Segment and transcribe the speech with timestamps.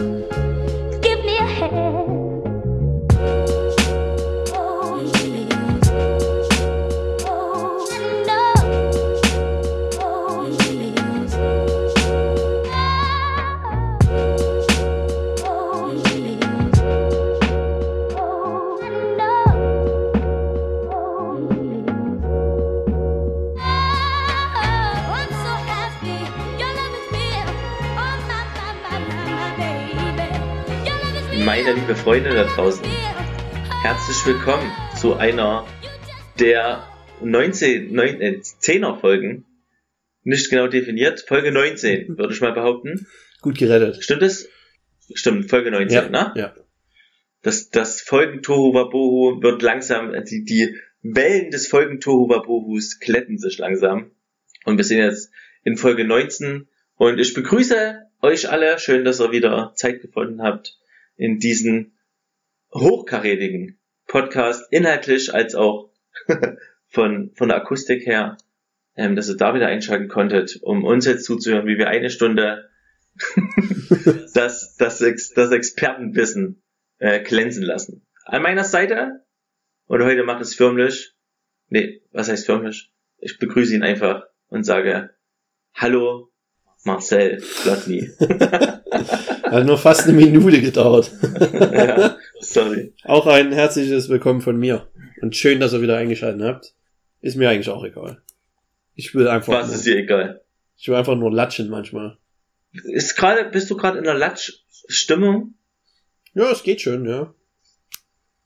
[0.00, 0.49] Thank you.
[32.10, 32.84] Freunde da draußen,
[33.84, 35.64] herzlich willkommen zu einer
[36.40, 36.84] der
[37.22, 39.46] 19, 9, äh, 10er Folgen.
[40.24, 43.06] Nicht genau definiert, Folge 19, würde ich mal behaupten.
[43.42, 44.02] Gut gerettet.
[44.02, 44.48] Stimmt es?
[45.14, 46.32] Stimmt, Folge 19, Ja, ne?
[46.34, 46.54] ja.
[47.42, 52.98] Das, das Folgen Tohu Wabohu wird langsam, äh, die, die Wellen des Folgen Tohu Wabohus
[52.98, 54.10] kletten sich langsam.
[54.64, 55.30] Und wir sind jetzt
[55.62, 56.66] in Folge 19
[56.96, 58.80] und ich begrüße euch alle.
[58.80, 60.76] Schön, dass ihr wieder Zeit gefunden habt
[61.16, 61.92] in diesen
[62.72, 65.90] hochkarätigen Podcast, inhaltlich als auch
[66.88, 68.36] von, von der Akustik her,
[68.96, 72.68] ähm, dass ihr da wieder einschalten konntet, um uns jetzt zuzuhören, wie wir eine Stunde
[74.34, 76.62] das, das, das Expertenwissen
[76.98, 78.06] äh, glänzen lassen.
[78.24, 79.24] An meiner Seite,
[79.86, 81.14] und heute macht es förmlich,
[81.68, 82.92] nee, was heißt förmlich?
[83.18, 85.10] Ich begrüße ihn einfach und sage,
[85.74, 86.30] hallo,
[86.84, 88.10] Marcel Plotny.
[89.50, 91.10] Hat nur fast eine Minute gedauert.
[91.72, 92.92] ja, sorry.
[93.04, 94.88] Auch ein herzliches Willkommen von mir.
[95.20, 96.74] Und schön, dass ihr wieder eingeschaltet habt.
[97.20, 98.22] Ist mir eigentlich auch egal.
[98.94, 100.42] Ich will einfach, Was ist dir egal?
[100.76, 102.16] ich will einfach nur latschen manchmal.
[102.72, 105.54] Ist gerade, bist du gerade in der Latsch-Stimmung?
[106.34, 107.34] Ja, es geht schon, ja.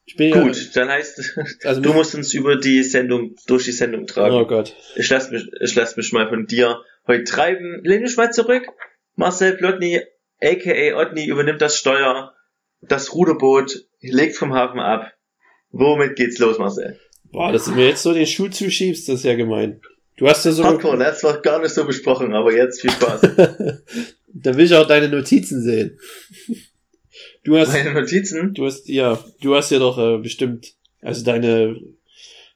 [0.06, 3.72] Ich bin Gut, dann heißt, ja, also du musst uns über die Sendung, durch die
[3.72, 4.34] Sendung tragen.
[4.34, 4.74] Oh Gott.
[4.96, 7.80] Ich lass mich, ich lass mich mal von dir heute treiben.
[7.84, 8.64] Lehn dich mal zurück.
[9.16, 10.00] Marcel Plotny,
[10.42, 12.33] aka Otni, übernimmt das Steuer.
[12.88, 15.12] Das Ruderboot legt vom Hafen ab.
[15.70, 16.98] Womit geht's los, Marcel?
[17.32, 19.80] Boah, dass du mir jetzt so den Schuh zuschiebst, das ist ja gemein.
[20.16, 23.20] Du hast ja so, Hardcore, das war gar nicht so besprochen, aber jetzt viel Spaß.
[24.28, 25.98] da will ich auch deine Notizen sehen.
[27.42, 28.54] Du hast, Meine Notizen?
[28.54, 31.76] du hast, ja, du hast ja doch äh, bestimmt, also deine,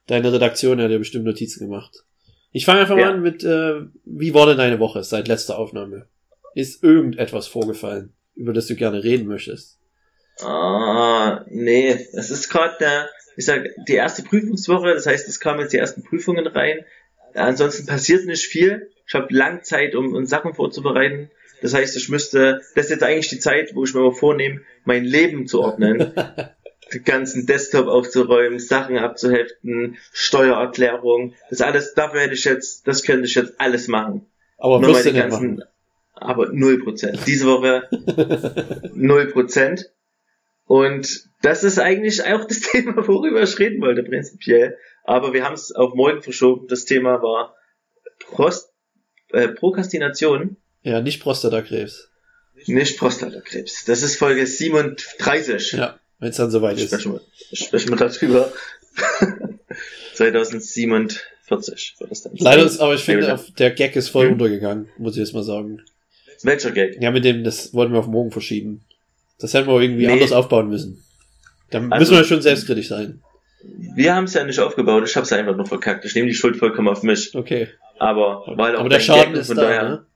[0.07, 2.05] deine Redaktion hat ja bestimmt Notizen gemacht.
[2.53, 3.07] Ich fange einfach Ja.
[3.07, 6.07] mal an mit, äh, wie war denn deine Woche seit letzter Aufnahme?
[6.55, 9.78] Ist irgendetwas vorgefallen, über das du gerne reden möchtest?
[10.43, 15.61] Ah, nee, es ist gerade der, ich sag, die erste Prüfungswoche, das heißt, es kamen
[15.61, 16.85] jetzt die ersten Prüfungen rein.
[17.35, 18.91] Ansonsten passiert nicht viel.
[19.07, 21.31] Ich habe lang Zeit, um, um Sachen vorzubereiten.
[21.61, 24.61] Das heißt, ich müsste, das ist jetzt eigentlich die Zeit, wo ich mir mal vornehme,
[24.85, 26.13] mein Leben zu ordnen.
[26.93, 33.27] den ganzen Desktop aufzuräumen, Sachen abzuheften, Steuererklärung, das alles, dafür hätte ich jetzt, das könnte
[33.27, 34.27] ich jetzt alles machen.
[34.57, 35.31] Aber Nur meine nicht machen.
[35.31, 35.63] ganzen,
[36.15, 37.21] aber null Prozent.
[37.27, 37.89] Diese Woche
[38.95, 39.91] null Prozent.
[40.69, 44.77] Und das ist eigentlich auch das Thema, worüber ich reden wollte, prinzipiell.
[45.05, 46.67] Aber wir haben es auf morgen verschoben.
[46.69, 47.57] Das Thema war
[48.21, 48.71] Prost,
[49.33, 52.11] äh, Prokrastination, Ja, nicht Prostatakrebs.
[52.67, 53.85] nicht Prostatakrebs.
[53.87, 55.73] Das ist Folge 37.
[55.73, 56.91] Ja, wenn es dann soweit ist.
[56.91, 57.21] Sprechen wir,
[57.57, 58.53] sprechen wir darüber.
[60.15, 62.33] 2047 wird das dann.
[62.37, 64.33] Leider ist, aber ich finde, auf, der Gag ist voll Hm.
[64.35, 65.83] untergegangen, muss ich jetzt mal sagen.
[66.43, 67.01] Welcher Gag?
[67.01, 68.85] Ja, mit dem, das wollten wir auf morgen verschieben.
[69.41, 70.13] Das hätten wir irgendwie Nee.
[70.13, 71.03] anders aufbauen müssen.
[71.71, 73.23] Da Also- müssen wir schon selbstkritisch sein.
[73.95, 76.05] Wir haben es ja nicht aufgebaut, ich habe es einfach nur verkackt.
[76.05, 77.35] Ich nehme die Schuld vollkommen auf mich.
[77.35, 77.69] Okay.
[77.99, 80.07] Aber weil auch Aber der Schaden Gag ist von da, daher- ne?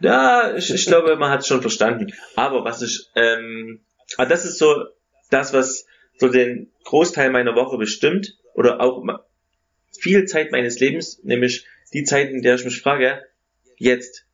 [0.00, 2.12] Ja, ich, ich glaube, man hat es schon verstanden.
[2.36, 3.80] Aber was ich, ähm,
[4.16, 4.84] ah, das ist so
[5.30, 5.86] das, was
[6.18, 9.02] so den Großteil meiner Woche bestimmt oder auch
[9.98, 13.22] viel Zeit meines Lebens, nämlich die Zeit, in der ich mich frage,
[13.76, 14.24] jetzt,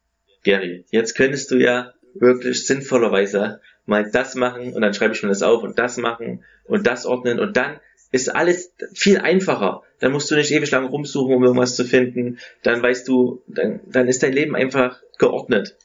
[0.45, 5.29] Gary, jetzt könntest du ja wirklich sinnvollerweise mal das machen und dann schreibe ich mir
[5.29, 9.83] das auf und das machen und das ordnen und dann ist alles viel einfacher.
[10.01, 12.39] Dann musst du nicht ewig lang rumsuchen, um irgendwas zu finden.
[12.63, 15.77] Dann weißt du, dann, dann ist dein Leben einfach geordnet.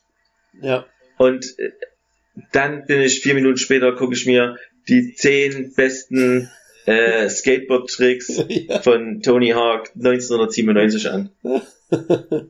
[0.61, 0.85] Ja.
[1.17, 1.71] Und äh,
[2.51, 4.57] dann bin ich vier Minuten später, gucke ich mir
[4.87, 6.49] die zehn besten
[6.85, 8.79] äh, Skateboard-Tricks ja.
[8.81, 11.29] von Tony Hawk 1997 an.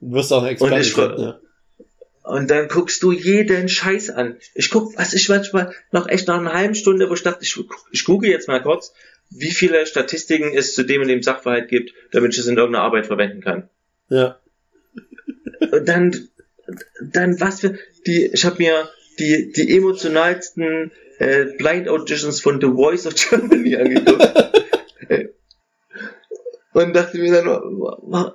[0.00, 0.74] Du wirst auch Experte.
[0.74, 1.40] Und ich ne?
[2.22, 4.36] Und dann guckst du jeden Scheiß an.
[4.54, 7.58] Ich guck, was ich manchmal noch echt nach einer halben Stunde, wo ich dachte, ich,
[7.90, 8.92] ich google jetzt mal kurz,
[9.30, 12.84] wie viele Statistiken es zu dem und dem Sachverhalt gibt, damit ich es in irgendeiner
[12.84, 13.68] Arbeit verwenden kann.
[14.08, 14.38] Ja.
[15.72, 16.28] Und dann,
[17.00, 22.66] dann was für die, ich habe mir die die emotionalsten äh, Blind Auditions von The
[22.68, 24.51] Voice of Germany angeguckt.
[26.74, 28.32] Und dachte mir dann,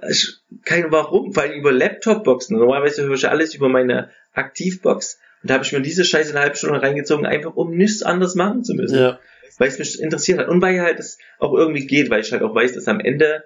[0.63, 2.57] kein Warum, vor allem über Laptop-Boxen.
[2.57, 5.19] Normalerweise höre ich alles über meine Aktivbox.
[5.41, 8.35] Und da habe ich mir diese Scheiße eine halbe Stunde reingezogen, einfach um nichts anderes
[8.35, 8.99] machen zu müssen.
[8.99, 9.19] Ja.
[9.57, 10.49] Weil es mich interessiert hat.
[10.49, 13.43] Und weil halt es auch irgendwie geht, weil ich halt auch weiß, dass am Ende,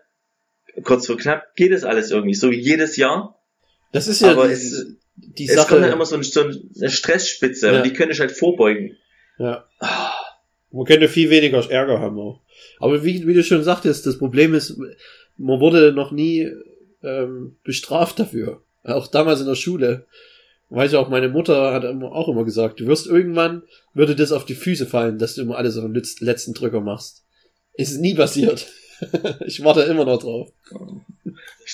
[0.83, 2.33] kurz vor knapp, geht es alles irgendwie.
[2.33, 3.39] So wie jedes Jahr.
[3.93, 5.93] Das ist ja Aber die, es, die es kommt dann Sache.
[5.93, 7.77] immer so, ein, so eine Stressspitze Ja.
[7.77, 8.97] und die könnte ich halt vorbeugen.
[9.37, 9.65] Ja.
[10.71, 12.39] Man könnte viel weniger Ärger haben auch.
[12.79, 14.77] Aber wie, wie du schon sagtest, das Problem ist,
[15.37, 16.49] man wurde noch nie
[17.03, 18.61] ähm, bestraft dafür.
[18.83, 20.05] Auch damals in der Schule.
[20.69, 23.63] Weiß ich auch, meine Mutter hat auch immer gesagt, du wirst irgendwann,
[23.93, 26.79] würde das auf die Füße fallen, dass du immer alles auf den letz- letzten Drücker
[26.79, 27.25] machst.
[27.73, 28.67] Ist nie passiert.
[29.45, 30.49] ich warte immer noch drauf.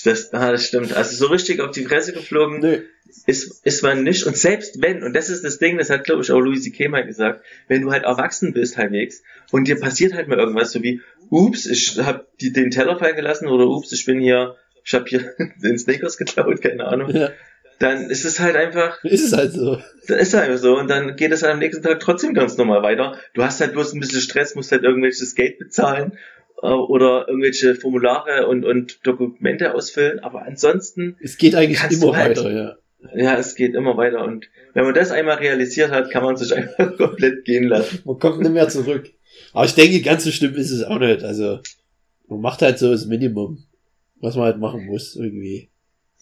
[0.04, 0.94] Das, ah, das stimmt.
[0.96, 2.82] Also so richtig auf die Fresse geflogen Nee.
[3.26, 4.24] ist, ist man nicht.
[4.26, 6.88] Und selbst wenn, und das ist das Ding, das hat glaube ich auch Louis C.K.
[6.88, 10.82] mal gesagt, wenn du halt erwachsen bist halbwegs und dir passiert halt mal irgendwas, so
[10.82, 14.94] wie, ups, ich hab die, den Teller fallen gelassen oder ups, ich bin hier, ich
[14.94, 17.30] hab hier den Snickers geklaut, keine Ahnung, Ja,
[17.80, 19.80] dann ist es halt einfach, ist es halt so.
[20.06, 22.56] dann ist es einfach so und dann geht es halt am nächsten Tag trotzdem ganz
[22.56, 23.16] normal weiter.
[23.34, 26.18] Du hast halt bloß ein bisschen Stress, musst halt irgendwelches Geld bezahlen
[26.62, 32.50] oder irgendwelche Formulare und, und Dokumente ausfüllen, aber ansonsten Es geht eigentlich immer halt- weiter,
[32.50, 32.76] ja.
[33.14, 36.52] Ja, es geht immer weiter und wenn man das einmal realisiert hat, kann man sich
[36.52, 38.00] einfach komplett gehen lassen.
[38.04, 39.10] Man kommt nicht mehr zurück.
[39.52, 41.22] Aber ich denke, ganz so schlimm ist es auch nicht.
[41.22, 41.60] Also,
[42.26, 43.62] man macht halt so das Minimum,
[44.20, 45.70] was man halt machen muss, irgendwie.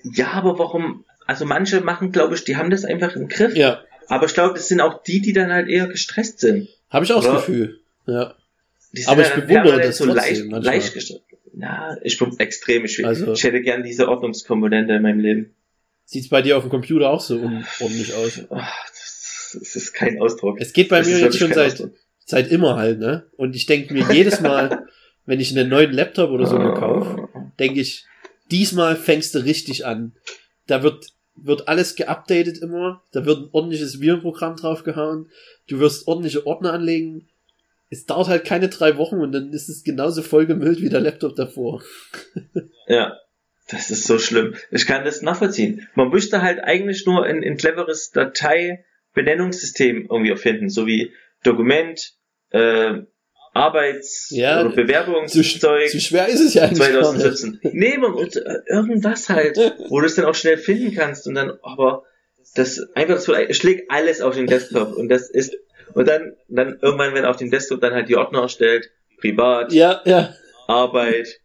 [0.04, 1.06] Ja, aber warum?
[1.26, 3.56] Also manche machen, glaube ich, die haben das einfach im Griff.
[3.56, 6.68] Ja, Aber ich glaube, es sind auch die, die dann halt eher gestresst sind.
[6.90, 7.32] habe ich auch Ja.
[7.32, 7.80] das Gefühl.
[8.06, 8.34] Ja.
[8.96, 11.20] Die Aber ich bewundere das so trotzdem leicht, leicht.
[11.58, 12.84] Ja, ich bin extrem.
[12.84, 15.54] Ich, Also- ich hätte gern diese Ordnungskomponente in meinem Leben.
[16.04, 18.40] Sieht's bei dir auf dem Computer auch so unordentlich aus?
[18.48, 20.58] Das, das ist kein Ausdruck.
[20.60, 21.94] Es geht bei Das mir jetzt schon seit, Ausdruck.
[22.24, 23.26] seit immer halt, ne?
[23.36, 24.86] Und ich denke mir jedes Mal,
[25.26, 27.28] wenn ich einen neuen Laptop oder so kaufe,
[27.58, 28.04] denke ich,
[28.50, 30.12] diesmal fängst du richtig an.
[30.68, 35.28] Da wird, wird alles geupdatet immer, da wird ein ordentliches Virenprogramm draufgehauen,
[35.68, 37.28] du wirst ordentliche Ordner anlegen.
[37.88, 41.36] Es dauert halt keine drei Wochen und dann ist es genauso vollgemüllt wie der Laptop
[41.36, 41.82] davor.
[42.88, 43.16] Ja,
[43.68, 44.54] das ist so schlimm.
[44.70, 45.88] Ich kann das nachvollziehen.
[45.96, 51.12] Man müsste halt eigentlich nur ein, ein cleveres Datei-Benennungssystem irgendwie erfinden, so wie
[51.42, 52.12] Dokument,
[52.50, 52.94] äh,
[53.54, 55.88] Arbeits- Ja, oder Zu, Bewerbungszeug.
[55.88, 57.38] zu schwer ist es ja eigentlich gar nicht.
[57.38, 57.60] 2017.
[57.72, 59.56] Nee, man muss äh, irgendwas halt,
[59.88, 62.04] wo du es dann auch schnell finden kannst und dann, aber
[62.54, 65.56] das einfach so, ich leg alles auf den Desktop und das ist,
[65.94, 70.02] und dann, dann irgendwann, wenn auf dem Desktop dann halt die Ordner erstellt, privat, Ja,
[70.04, 70.34] ja.
[70.66, 71.40] Arbeit,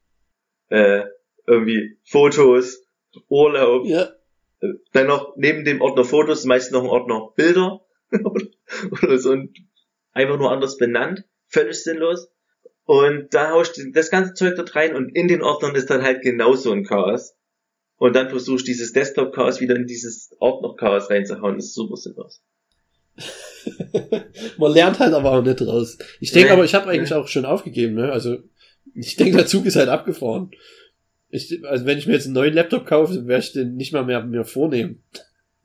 [0.69, 1.03] äh,
[1.47, 2.83] irgendwie Fotos,
[3.29, 4.09] Urlaub, Ja,
[4.61, 9.57] äh, dann noch neben dem Ordner Fotos meist noch ein Ordner Bilder oder, so und
[10.13, 12.29] einfach nur anders benannt, völlig sinnlos.
[12.85, 15.89] Und da hau ich die- das ganze Zeug dort rein und in den Ordnern ist
[15.89, 17.35] dann halt genauso ein Chaos.
[17.97, 21.55] Und dann versuche ich dieses Desktop-Chaos wieder in dieses Ordner-Chaos reinzuhauen.
[21.57, 22.41] Das ist super sinnlos.
[24.57, 25.97] Man lernt halt aber auch nicht draus.
[26.19, 28.11] Ich denke aber, ich habe eigentlich auch schon aufgegeben, ne?
[28.11, 28.37] Also,
[28.93, 30.51] ich denke, der Zug ist halt abgefahren.
[31.29, 34.03] Ich, also, wenn ich mir jetzt einen neuen Laptop kaufe, werde ich den nicht mal
[34.03, 35.03] mehr mir vornehmen.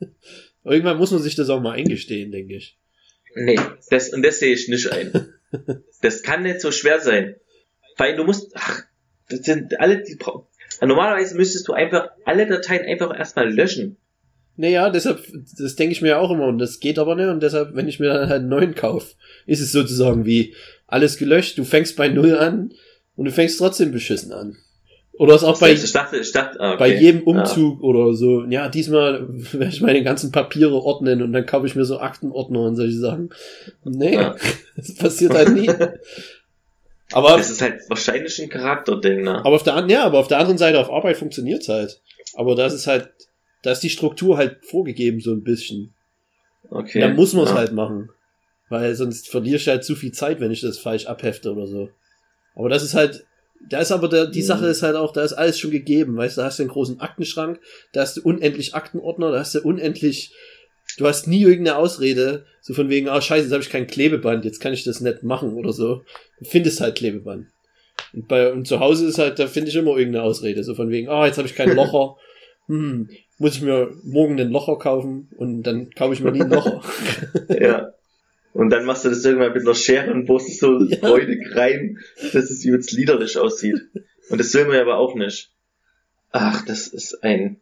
[0.65, 2.79] Irgendwann muss man sich das auch mal eingestehen, denke ich.
[3.35, 3.59] Nee,
[3.91, 5.33] das, und das sehe ich nicht ein.
[6.03, 7.37] Das kann nicht so schwer sein.
[7.97, 8.83] Weil du musst, ach,
[9.31, 10.19] das sind alle, die
[10.81, 13.97] Normalerweise müsstest du einfach alle Dateien einfach erstmal löschen.
[14.57, 15.23] Naja, deshalb,
[15.59, 18.01] das denke ich mir auch immer und das geht aber nicht und deshalb, wenn ich
[18.01, 19.15] mir dann halt einen neuen kaufe,
[19.47, 20.55] ist es sozusagen wie
[20.87, 22.73] alles gelöscht, du fängst bei Null an
[23.17, 24.57] und du fängst trotzdem beschissen an.
[25.19, 26.79] Oder ist auch bei, ich dachte, ich dachte, ah, okay.
[26.79, 31.47] bei jedem Umzug oder so, ja, diesmal werde ich meine ganzen Papiere ordnen und dann
[31.47, 33.31] kaufe ich mir so Aktenordner und solche Sachen.
[33.85, 34.37] Nee, Ja.
[34.77, 35.67] das passiert halt nie.
[35.67, 35.95] Ja.
[37.13, 39.39] Aber, Das ist halt wahrscheinlich ein Charakterding, ne?
[39.39, 42.01] aber auf der anderen, ja, aber auf der anderen Seite auf Arbeit funktioniert's halt.
[42.35, 43.11] Aber das ist halt,
[43.63, 45.95] da ist die Struktur halt vorgegeben so ein bisschen.
[46.71, 47.01] Okay.
[47.01, 47.57] Dann muss man es ja.
[47.57, 48.11] halt machen.
[48.69, 51.89] Weil sonst verliere ich halt zu viel Zeit, wenn ich das falsch abhefte oder so.
[52.57, 53.25] Aber das ist halt,
[53.69, 54.47] da ist aber der, die Mhm.
[54.47, 56.71] Sache ist halt auch, da ist alles schon gegeben, weißt du, da hast du einen
[56.71, 57.61] großen Aktenschrank,
[57.93, 60.33] da hast du unendlich Aktenordner, da hast du unendlich,
[60.99, 64.45] du hast nie irgendeine Ausrede, so von wegen, ah scheiße, jetzt habe ich kein Klebeband,
[64.45, 66.03] jetzt kann ich das nicht machen oder so.
[66.41, 67.47] Du findest halt Klebeband.
[68.13, 70.91] Und bei und zu Hause ist halt, da finde ich immer irgendeine Ausrede, so von
[70.91, 72.17] wegen, ah, jetzt habe ich kein Locher,
[72.67, 76.51] hm, muss ich mir morgen einen Locher kaufen und dann kaufe ich mir nie einen
[76.51, 76.83] Locher.
[77.61, 77.93] Ja.
[78.53, 80.97] Und dann machst du das irgendwann mit einer Schere und bohrst so Ja.
[80.99, 81.99] freudig rein,
[82.33, 83.83] dass es übelst liederlich aussieht.
[84.31, 85.53] Und das will man ja aber auch nicht.
[86.33, 87.61] Ach, das ist ein...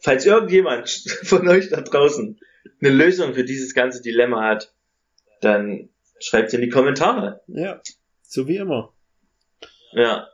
[0.00, 0.88] Falls irgendjemand
[1.22, 2.38] von euch da draußen
[2.80, 4.74] eine Lösung für dieses ganze Dilemma hat,
[5.40, 5.88] dann
[6.20, 7.40] schreibt in die Kommentare.
[7.46, 7.80] Ja,
[8.22, 8.92] so wie immer.
[9.92, 10.28] Ja.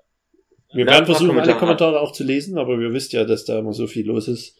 [0.72, 1.58] Wir Ja, werden versuchen, alle Kommentare.
[1.58, 4.56] Kommentare auch zu lesen, aber wir wisst ja, dass da immer so viel los ist.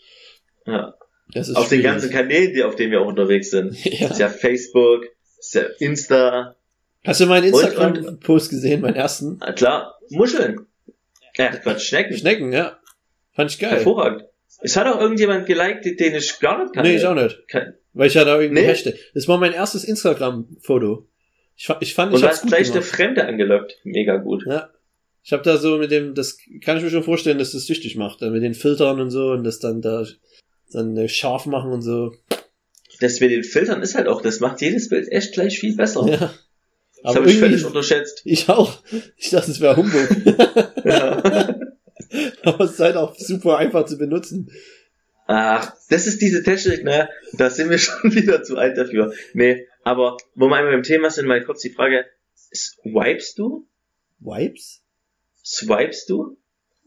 [0.67, 0.95] Ja.
[1.33, 1.85] Das ist auf den schwierig.
[1.85, 3.75] ganzen Kanälen, die, auf denen wir auch unterwegs sind.
[3.85, 4.09] Ja.
[4.11, 5.05] Ist ja Facebook,
[5.39, 6.57] ist ja Insta,
[7.05, 9.39] Hast du meinen Und- Instagram-Post gesehen, meinen ersten?
[9.41, 10.67] na klar, Muscheln.
[11.39, 12.17] Ja, Quatsch, Schnecken.
[12.19, 12.79] Schnecken, ja.
[13.33, 13.71] Fand ich geil.
[13.71, 14.25] Hervorragend.
[14.63, 16.91] Es hat auch irgendjemand geliked, den ich gar nicht kannte.
[16.91, 17.39] Nee, ich auch nicht.
[17.49, 18.67] Kein- Weil ich ja da irgendwie Nee.
[18.67, 18.95] Hashtag.
[19.15, 21.07] Das war mein erstes Instagram-Foto.
[21.57, 22.89] Ich, ich fand, Und ich du hab's hast gleich der gemacht.
[22.97, 23.79] Fremde angelockt.
[23.85, 24.45] Mega gut.
[24.47, 24.69] Ja.
[25.31, 27.95] Ich habe da so mit dem, das kann ich mir schon vorstellen, dass das süchtig
[27.95, 28.21] macht.
[28.21, 30.05] Mit den Filtern und so und das dann da
[30.73, 32.13] dann äh, scharf machen und so.
[32.99, 36.05] Das mit den Filtern ist halt auch, das macht jedes Bild echt gleich viel besser.
[36.09, 36.35] Ja.
[37.05, 38.23] Das habe ich völlig unterschätzt.
[38.25, 38.83] ich auch.
[39.17, 40.09] Ich dachte, es wäre Humbug.
[40.85, 41.23] Ja.
[42.43, 44.51] Aber es ist halt auch super einfach zu benutzen.
[45.29, 47.09] Ach, das ist diese Technik, ne?
[47.35, 49.15] Da sind wir schon wieder zu alt dafür.
[49.35, 52.05] Nee, aber wo wir einmal beim Thema sind, mal kurz die Frage,
[52.53, 53.69] swipest du?
[54.19, 54.83] Wipes?
[55.51, 56.37] Swipest du?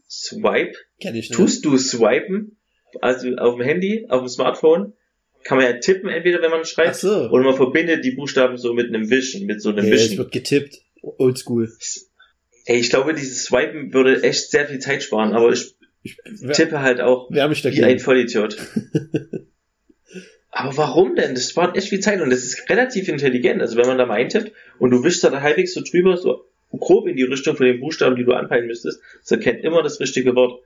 [0.08, 0.72] Swipe?
[1.00, 1.34] Kenn ich nicht.
[1.36, 2.56] Tust du swipen?
[3.00, 4.94] Also auf dem Handy, auf dem Smartphone?
[5.42, 7.28] Kann man ja tippen, entweder wenn man schreibt, so.
[7.28, 10.18] oder man verbindet die Buchstaben so mit einem Wischen, mit so einem es Wischen.
[10.18, 10.80] wird getippt.
[11.02, 11.70] Oldschool.
[12.64, 16.16] Ey, ich glaube, dieses Swipen würde echt sehr viel Zeit sparen, aber ich Ich
[16.52, 17.98] tippe halt auch wie ein.
[17.98, 18.56] Vollidiot.
[20.56, 21.34] Aber warum denn?
[21.34, 23.60] Das spart echt viel Zeit und das ist relativ intelligent.
[23.60, 26.44] Also wenn man da mal eintippt und du wischst da halbwegs so drüber, so
[26.78, 30.00] grob in die Richtung von den Buchstaben, die du anpeilen müsstest, das erkennt immer das
[30.00, 30.62] richtige Wort.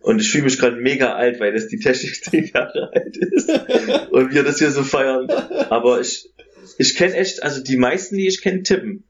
[0.00, 3.48] Und ich fühle mich gerade mega alt, weil das die Technik zehn Jahre alt ist
[4.10, 5.30] und wir das hier so feiern.
[5.68, 6.30] Aber ich,
[6.78, 9.04] ich kenne echt, also die meisten, die ich kenne, tippen.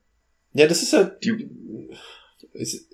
[0.52, 1.24] Ja, das ist halt.
[1.24, 1.48] Die,
[2.54, 2.88] Es,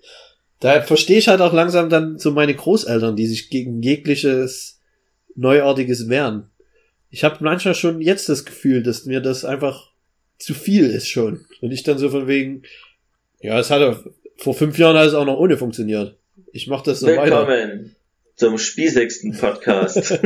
[0.60, 4.80] da verstehe ich halt auch langsam dann so meine Großeltern, die sich gegen jegliches
[5.34, 6.50] Neuartiges wehren.
[7.10, 9.92] Ich habe manchmal schon jetzt das Gefühl, dass mir das einfach
[10.38, 11.44] zu viel ist schon.
[11.60, 12.62] Und ich dann so von wegen,
[13.40, 14.04] ja, es hat
[14.38, 16.18] vor fünf Jahren hat es auch noch ohne funktioniert.
[16.52, 17.46] Ich mach das so weiter.
[17.46, 17.96] willkommen
[18.34, 20.12] zum spießigsten Podcast.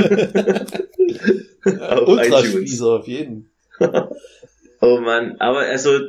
[1.65, 2.45] auf Ultra.
[2.45, 3.51] Spießer auf jeden.
[4.83, 6.01] Oh man, aber also,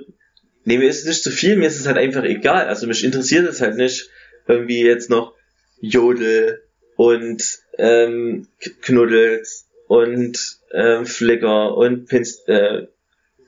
[0.64, 2.68] nee, mir ist es nicht zu viel, mir ist es halt einfach egal.
[2.70, 4.10] Also mich interessiert es halt nicht
[4.48, 5.34] irgendwie jetzt noch
[5.82, 6.64] Jodel
[6.96, 7.44] und
[7.78, 8.48] ähm,
[8.82, 10.40] Knuddels und
[10.74, 12.88] ähm, Flickr und Pinst, äh,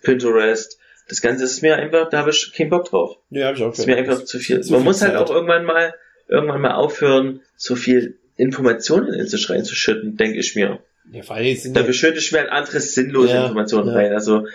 [0.01, 0.77] Pinterest.
[1.13, 3.17] Das Ganze ist mir einfach, da habe ich keinen Bock drauf.
[3.29, 4.61] Ja, hab ich auch Das ist mir einfach zu viel.
[4.61, 5.21] Zu Man viel muss halt Zeit.
[5.21, 5.93] auch irgendwann mal,
[6.27, 10.79] irgendwann mal aufhören, so viel Informationen in sich reinzuschütten, denke ich mir.
[11.11, 13.93] Ja, vor allem sind Da beschütte ich mir halt andere sinnlose Ja, Informationen ja.
[13.93, 14.11] rein.
[14.13, 14.47] Also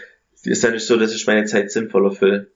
[0.42, 2.48] ist ja nicht so, dass ich meine Zeit sinnvoller fülle,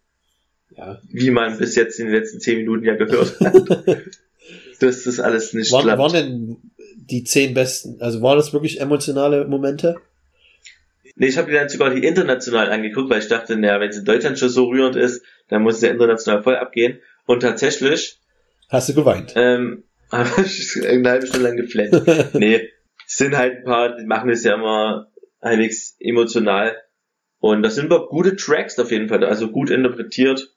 [0.77, 1.01] ja.
[1.09, 3.55] wie man bis jetzt in den letzten zehn Minuten ja gehört hat.
[4.81, 5.99] dass das alles nicht Waren, klappt.
[6.01, 6.57] waren denn
[6.97, 9.95] die zehn besten, also waren das wirklich emotionale Momente?
[11.23, 13.99] Nee, ich habe mir dann sogar die international angeguckt, weil ich dachte, naja, wenn es
[13.99, 16.99] in Deutschland schon so rührend ist, dann muss es ja international voll abgehen.
[17.27, 18.19] Und tatsächlich,
[18.69, 19.33] Hast du geweint?
[19.37, 22.03] ähm, habe ich eine halbe Stunde lang geflennt.
[22.35, 22.69] nee,
[23.07, 26.77] es sind halt ein paar, die machen es ja immer halbwegs emotional.
[27.39, 30.53] Und das sind doch gute Tracks auf jeden Fall, also gut interpretiert.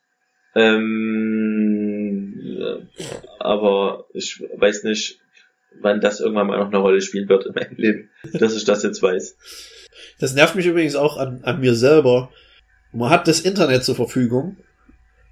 [0.55, 2.88] Ähm,
[3.38, 5.19] aber ich weiß nicht,
[5.79, 8.81] wann das irgendwann mal noch eine Rolle spielen wird in meinem Leben, dass ich das
[8.81, 9.38] jetzt weiß.
[10.19, 12.31] Das nervt mich übrigens auch an, an mir selber.
[12.91, 14.57] Man hat das Internet zur Verfügung.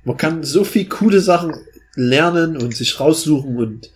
[0.03, 1.55] Man kann so viel coole Sachen
[1.95, 3.91] lernen und sich raussuchen und,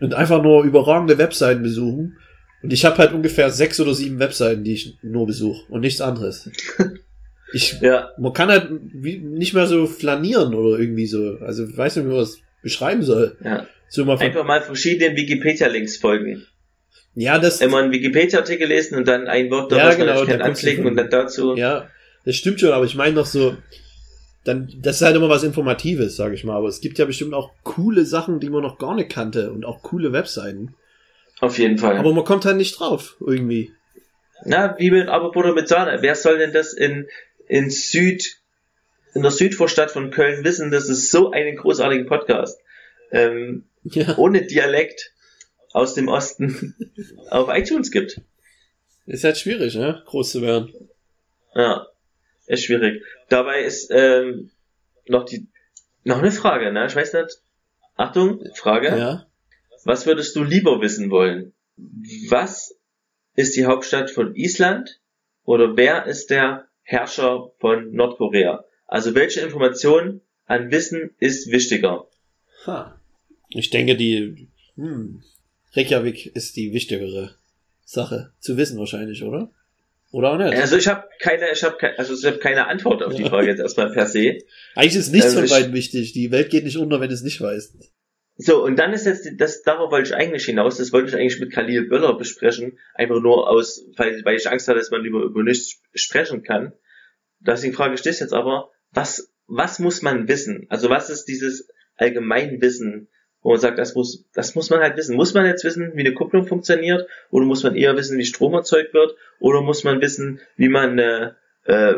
[0.00, 2.18] und einfach nur überragende Webseiten besuchen.
[2.62, 6.00] Und ich habe halt ungefähr sechs oder sieben Webseiten, die ich nur besuche und nichts
[6.00, 6.50] anderes.
[7.54, 11.36] Ich, Ja, man kann halt wie, nicht mehr so flanieren oder irgendwie so.
[11.40, 13.36] Also ich weiß nicht, wie man das beschreiben soll.
[13.44, 13.66] ja.
[13.90, 16.46] So mal Einfach mal verschiedenen Wikipedia-Links folgen.
[17.14, 20.44] Ja, das, Immer einen Wikipedia-Artikel lesen und dann ein Wort, Ja, man genau, nicht du
[20.44, 21.54] anklicken und dann dazu.
[21.56, 21.88] Ja,
[22.24, 23.56] das stimmt schon, aber ich meine doch so,
[24.44, 26.56] dann, das ist halt immer was Informatives, sage ich mal.
[26.56, 29.64] Aber es gibt ja bestimmt auch coole Sachen, die man noch gar nicht kannte und
[29.64, 30.74] auch coole Webseiten.
[31.40, 31.96] Auf jeden Fall.
[31.96, 33.72] Aber man kommt halt nicht drauf, irgendwie.
[34.44, 35.98] Na, wie mit Aberbutter mit Sahne.
[36.00, 37.08] Wer soll denn das in,
[37.46, 38.38] in Süd,
[39.14, 42.58] in der Südvorstadt von Köln wissen, dass es so einen großartigen Podcast
[43.12, 45.12] ähm, Ja, ohne Dialekt
[45.72, 46.74] aus dem Osten
[47.30, 48.20] auf iTunes gibt?
[49.06, 50.02] ist halt schwierig, ne?
[50.06, 50.72] Groß zu werden.
[51.54, 51.86] Ja,
[52.46, 53.02] ist schwierig.
[53.28, 54.50] Dabei ist ähm,
[55.06, 55.46] noch die
[56.04, 56.86] noch eine Frage, ne?
[56.86, 57.40] Ich weiß nicht.
[57.96, 58.88] Achtung, Frage.
[58.88, 59.26] Ja.
[59.84, 61.52] Was würdest du lieber wissen wollen?
[62.28, 62.78] Was
[63.34, 65.00] ist die Hauptstadt von Island
[65.44, 68.64] oder wer ist der Herrscher von Nordkorea?
[68.86, 72.08] Also welche Information an Wissen ist wichtiger?
[72.66, 73.00] Ha.
[73.48, 75.22] Ich denke, die hm,
[75.74, 77.34] Reykjavik ist die wichtigere
[77.84, 79.50] Sache zu wissen wahrscheinlich, oder?
[80.10, 80.54] Oder auch nicht?
[80.54, 83.48] Also ich habe keine, ich habe keine, also ich habe keine Antwort auf die Frage
[83.48, 84.38] jetzt erstmal per se.
[84.74, 86.12] Eigentlich ist nichts also von beiden wichtig.
[86.12, 87.76] Die Welt geht nicht unter, wenn du es nicht weißt.
[88.36, 91.40] So, und dann ist jetzt, das, darauf wollte ich eigentlich hinaus, das wollte ich eigentlich
[91.40, 95.22] mit Khalil Böller besprechen, einfach nur aus, weil, weil ich Angst hatte, dass man über,
[95.22, 96.72] über nichts sprechen kann.
[97.40, 100.66] Deswegen frage ich dich jetzt aber, was, was muss man wissen?
[100.68, 103.08] Also was ist dieses Allgemeinwissen,
[103.42, 105.16] wo man sagt, das muss, das muss man halt wissen.
[105.16, 108.54] Muss man jetzt wissen, wie eine Kupplung funktioniert, oder muss man eher wissen, wie Strom
[108.54, 111.94] erzeugt wird, oder muss man wissen, wie man eine äh,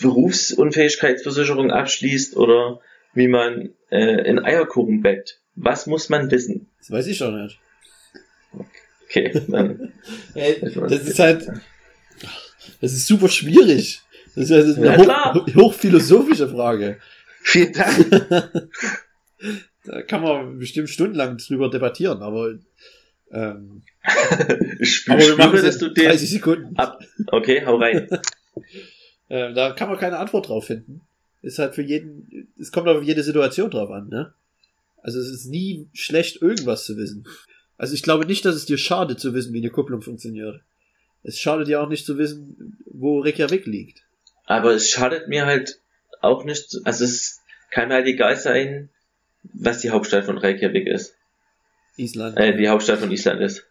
[0.00, 2.80] Berufsunfähigkeitsversicherung abschließt, oder
[3.14, 5.40] wie man äh, in Eierkuchen backt?
[5.54, 6.68] Was muss man wissen?
[6.78, 7.58] Das weiß ich doch nicht.
[9.04, 9.92] Okay, dann,
[10.34, 11.48] Ey, das ist halt,
[12.80, 14.00] das ist super schwierig.
[14.36, 16.98] Das ist Ja, eine hoch, hochphilosophische Frage.
[17.42, 18.68] vielen Dank.
[19.84, 22.58] Da kann man bestimmt stundenlang drüber debattieren, aber,
[23.32, 23.82] ähm,
[24.78, 26.04] Ich spüre, aber wir machen spüre es dass du den...
[26.06, 26.76] 30 Sekunden.
[26.76, 27.02] Ab.
[27.28, 28.08] Okay, hau rein.
[29.28, 31.02] Äh, da kann man keine Antwort drauf finden.
[31.40, 34.34] Ist halt für jeden, es kommt auf jede Situation drauf an, ne?
[35.04, 37.28] Also es ist nie schlecht, irgendwas zu wissen.
[37.78, 40.60] Also ich glaube nicht, dass es dir schadet zu wissen, wie eine Kupplung funktioniert.
[41.22, 44.02] Es schadet dir auch nicht zu wissen, wo Reykjavik liegt.
[44.46, 45.80] Aber es schadet mir halt
[46.20, 48.90] auch nicht, also es kann mir halt egal sein,
[49.42, 51.14] was die Hauptstadt von Reykjavik ist.
[51.96, 52.36] Island.
[52.38, 53.64] Äh, die Hauptstadt von Island ist.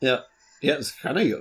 [0.00, 0.24] Ja.
[0.60, 1.38] Ja, das kann er ja.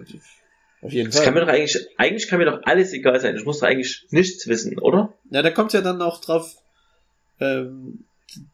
[0.81, 1.47] Auf jeden Das kann mir Fall.
[1.47, 3.35] doch eigentlich, eigentlich kann mir doch alles egal sein.
[3.35, 5.13] Ich muss doch eigentlich nichts wissen, oder?
[5.31, 6.55] Ja, da kommt ja dann auch drauf,
[7.39, 8.05] ähm,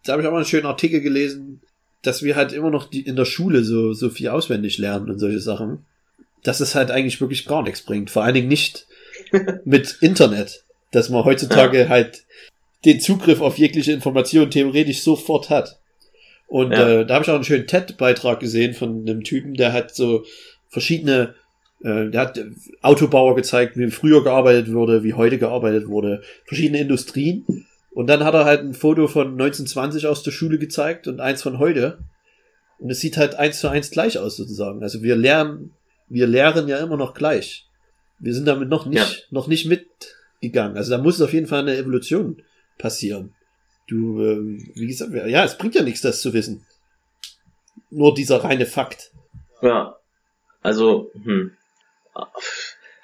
[0.06, 1.62] da habe ich auch mal einen schönen Artikel gelesen,
[2.04, 5.20] dass wir halt immer noch die, in der Schule so, so viel auswendig lernen und
[5.20, 5.86] solche Sachen.
[6.44, 8.10] Dass es halt eigentlich wirklich gar nichts bringt.
[8.10, 8.88] Vor allen Dingen nicht
[9.66, 10.64] mit Internet.
[10.92, 12.24] Dass man heutzutage halt
[12.86, 15.80] den Zugriff auf jegliche Information theoretisch sofort hat.
[16.48, 17.02] Und Ja.
[17.02, 20.26] äh, da habe ich auch einen schönen TED-Beitrag gesehen von einem Typen, der hat so
[20.68, 21.36] verschiedene,
[21.84, 22.40] äh, der hat
[22.82, 27.46] Autobauer gezeigt, wie früher gearbeitet wurde, wie heute gearbeitet wurde, verschiedene Industrien.
[27.94, 31.42] Und dann hat er halt ein Foto von 1920 aus der Schule gezeigt und eins
[31.42, 32.00] von heute.
[32.80, 34.82] Und es sieht halt eins zu eins gleich aus sozusagen.
[34.82, 35.72] Also wir lernen,
[36.10, 37.66] wir lehren ja immer noch gleich.
[38.20, 39.08] Wir sind damit noch nicht, Ja.
[39.30, 40.78] noch nicht mitgegangen.
[40.78, 42.42] Also da muss auf jeden Fall eine Evolution
[42.78, 43.34] passieren.
[43.88, 46.66] Du, ähm, wie gesagt, ja, es bringt ja nichts, das zu wissen.
[47.90, 49.12] Nur dieser reine Fakt.
[49.62, 49.98] Ja.
[50.62, 51.52] Also, hm.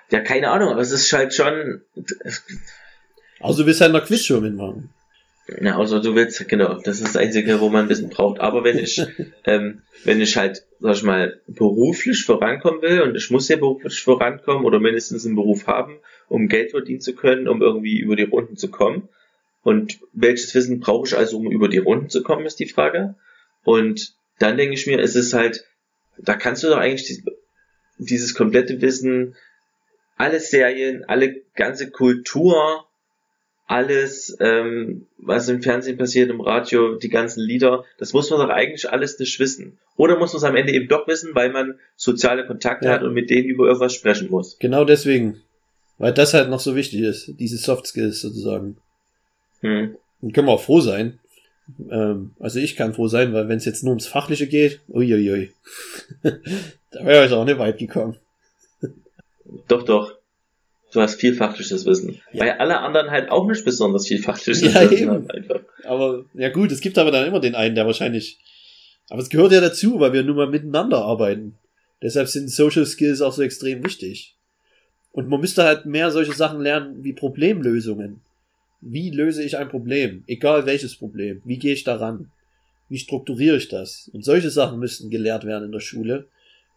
[0.09, 1.81] Ja, keine Ahnung, aber es ist halt schon,
[3.39, 4.89] Also du willst halt in der Quizshow mitmachen.
[5.61, 8.41] Ja, also du willst, genau, das ist das Einzige, wo man Wissen braucht.
[8.41, 9.01] Aber wenn ich,
[9.45, 14.01] ähm, wenn ich halt, sag ich mal, beruflich vorankommen will und ich muss ja beruflich
[14.01, 18.23] vorankommen oder mindestens einen Beruf haben, um Geld verdienen zu können, um irgendwie über die
[18.23, 19.07] Runden zu kommen.
[19.67, 23.15] Und welches Wissen brauche ich also, um über die Runden zu kommen, ist die Frage.
[23.65, 25.65] Und dann denke ich mir, es ist halt,
[26.17, 27.21] da kannst du doch eigentlich die,
[27.97, 29.35] dieses komplette Wissen,
[30.15, 32.85] alle Serien, alle ganze Kultur,
[33.65, 38.49] alles, ähm, was im Fernsehen passiert, im Radio, die ganzen Lieder, das muss man doch
[38.49, 39.79] eigentlich alles nicht wissen.
[39.97, 42.93] Oder muss man es am Ende eben doch wissen, weil man soziale Kontakte Ja.
[42.93, 44.57] hat und mit denen über irgendwas sprechen muss.
[44.59, 45.41] Genau deswegen.
[45.97, 47.33] Weil das halt noch so wichtig ist.
[47.37, 48.77] Diese Soft Skills sozusagen.
[49.61, 49.95] Hm.
[50.21, 51.19] Und können wir auch froh sein.
[51.89, 55.51] Ähm, also ich kann froh sein, weil wenn es jetzt nur ums Fachliche geht, uiuiui.
[56.23, 58.15] da wäre ich auch nicht weit gekommen.
[59.67, 60.13] Doch, doch.
[60.93, 62.21] Du hast viel fachliches Wissen.
[62.31, 62.45] Ja.
[62.45, 65.11] Weil alle anderen halt auch nicht besonders viel fachliches Ja, Wissen eben.
[65.11, 65.59] haben einfach.
[65.83, 68.39] Aber ja gut, es gibt aber dann immer den einen, der wahrscheinlich.
[69.09, 71.55] Aber es gehört ja dazu, weil wir nun mal miteinander arbeiten.
[72.01, 74.35] Deshalb sind Social Skills auch so extrem wichtig.
[75.11, 78.21] Und man müsste halt mehr solche Sachen lernen wie Problemlösungen.
[78.81, 80.23] Wie löse ich ein Problem?
[80.27, 81.41] Egal welches Problem.
[81.45, 82.31] Wie gehe ich daran?
[82.89, 84.09] Wie strukturiere ich das?
[84.13, 86.27] Und solche Sachen müssten gelehrt werden in der Schule.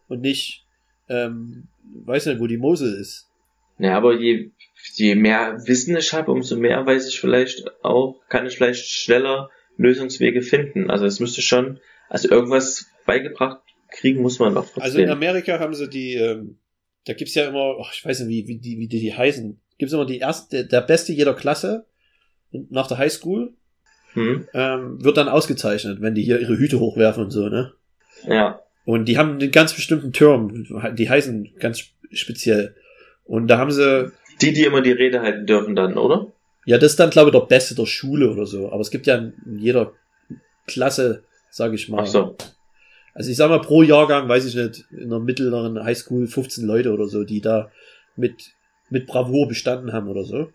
[0.07, 0.65] Und nicht,
[1.09, 1.67] ähm,
[2.05, 3.29] weiß nicht, wo die Mosel ist.
[3.77, 4.49] Ja, aber je,
[4.93, 9.49] je mehr Wissen ich habe, umso mehr weiß ich vielleicht auch, kann ich vielleicht schneller
[9.77, 10.89] Lösungswege finden.
[10.89, 14.83] Also es müsste schon, also irgendwas beigebracht kriegen muss man doch trotzdem.
[14.83, 16.57] Also in Amerika haben sie die, ähm,
[17.05, 19.59] da gibt's ja immer, ach, ich weiß nicht, wie, wie, die, wie die, die heißen.
[19.77, 21.85] Gibt's immer die erste, der Beste jeder Klasse
[22.69, 23.53] nach der Highschool
[24.13, 24.47] hm?
[24.53, 27.73] ähm, wird dann ausgezeichnet, wenn die hier ihre Hüte hochwerfen und so, ne?
[28.27, 32.75] Ja, Und die haben einen ganz bestimmten Term, die heißen ganz speziell.
[33.23, 34.11] Und da haben sie,
[34.41, 36.27] die, die immer die Rede halten dürfen dann, oder?
[36.65, 38.71] ja, das ist dann, glaube ich, der Beste der Schule oder so.
[38.71, 39.93] Aber es gibt ja in jeder
[40.67, 42.03] Klasse, sage ich mal.
[42.03, 42.35] Ach so.
[43.13, 46.93] Also ich sag mal, pro Jahrgang, weiß ich nicht, in der mittleren Highschool 15 Leute
[46.93, 47.71] oder so, die da
[48.15, 48.51] mit,
[48.89, 50.49] mit Bravour bestanden haben oder so.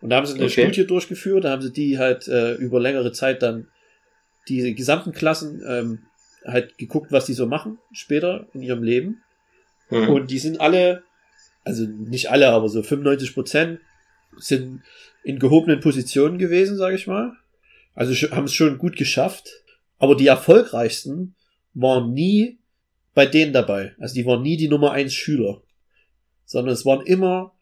[0.00, 0.62] Und da haben sie eine Okay.
[0.62, 3.68] Studie durchgeführt, da haben sie die halt äh, über längere Zeit dann
[4.48, 5.98] die gesamten Klassen ähm,
[6.44, 9.22] halt geguckt, was die so machen später in ihrem Leben.
[9.88, 10.08] Hm.
[10.08, 11.02] Und die sind alle,
[11.64, 13.80] also nicht alle, aber so 95 Prozent
[14.36, 14.82] sind
[15.24, 17.32] in gehobenen Positionen gewesen, sage ich mal.
[17.94, 19.50] Also haben es schon gut geschafft.
[19.98, 21.34] Aber die erfolgreichsten
[21.74, 22.58] waren nie
[23.14, 23.94] bei denen dabei.
[23.98, 25.62] Also die waren nie die Nummer eins Schüler.
[26.44, 27.52] Sondern es waren immer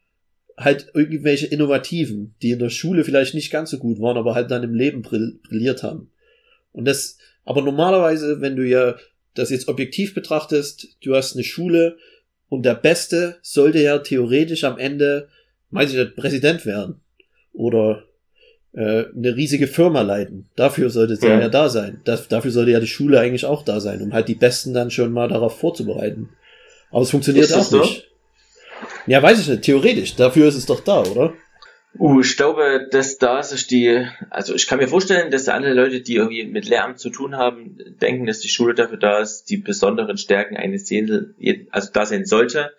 [0.57, 4.49] halt irgendwelche Innovativen, die in der Schule vielleicht nicht ganz so gut waren, aber halt
[4.49, 6.09] dann im Leben brill brilliert haben.
[6.71, 8.95] Und das, aber normalerweise, wenn du ja
[9.35, 11.97] das jetzt objektiv betrachtest, du hast eine Schule
[12.49, 15.27] und der Beste sollte ja theoretisch am Ende,
[15.69, 17.01] weiß ich nicht, Präsident werden.
[17.53, 18.03] Oder
[18.73, 20.47] äh, eine riesige Firma leiten.
[20.55, 21.41] Dafür sollte der Mhm.
[21.41, 22.01] ja da sein.
[22.03, 24.91] Das, dafür sollte ja die Schule eigentlich auch da sein, um halt die Besten dann
[24.91, 26.29] schon mal darauf vorzubereiten.
[26.89, 27.79] Aber es funktioniert auch so?
[27.79, 28.09] nicht.
[29.07, 29.63] Ja, weiß ich nicht.
[29.63, 30.15] Theoretisch.
[30.15, 31.33] Dafür ist es doch da, oder?
[31.97, 36.01] Uh, ich glaube, dass da sich die, also ich kann mir vorstellen, dass alle Leute,
[36.01, 39.57] die irgendwie mit Lehramt zu tun haben, denken, dass die Schule dafür da ist, die
[39.57, 41.33] besonderen Stärken eines jeden,
[41.71, 42.71] also da sein sollte,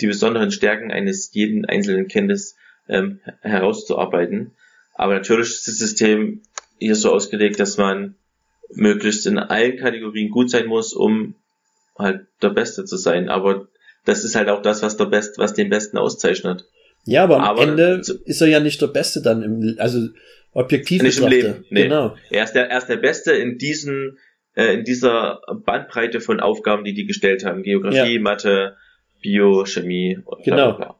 [0.00, 2.56] die besonderen Stärken eines jeden einzelnen Kindes
[2.88, 4.52] ähm, herauszuarbeiten.
[4.94, 6.40] Aber natürlich ist das System
[6.78, 8.14] hier so ausgelegt, dass man
[8.74, 11.34] möglichst in allen Kategorien gut sein muss, um
[11.98, 13.28] halt der Beste zu sein.
[13.28, 13.68] Aber
[14.04, 16.64] das ist halt auch das, was der Best, was den Besten auszeichnet.
[17.04, 20.08] Ja, aber am Aber- Ende ist er ja nicht der Beste dann im, also
[20.52, 21.28] objektiv Nicht im.
[21.28, 21.84] Leben, nee.
[21.84, 22.16] Genau.
[22.30, 24.18] Er ist der, er ist der Beste in diesen,
[24.54, 27.62] äh, in dieser Bandbreite von Aufgaben, die die gestellt haben.
[27.62, 28.76] Geografie, Mathe,
[29.20, 30.18] Bio, Chemie.
[30.24, 30.74] und Genau.
[30.74, 30.98] bla, bla.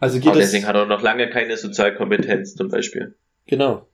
[0.00, 3.14] Also geht Aber es, deswegen hat er noch lange keine Sozialkompetenz zum Beispiel.
[3.46, 3.88] genau.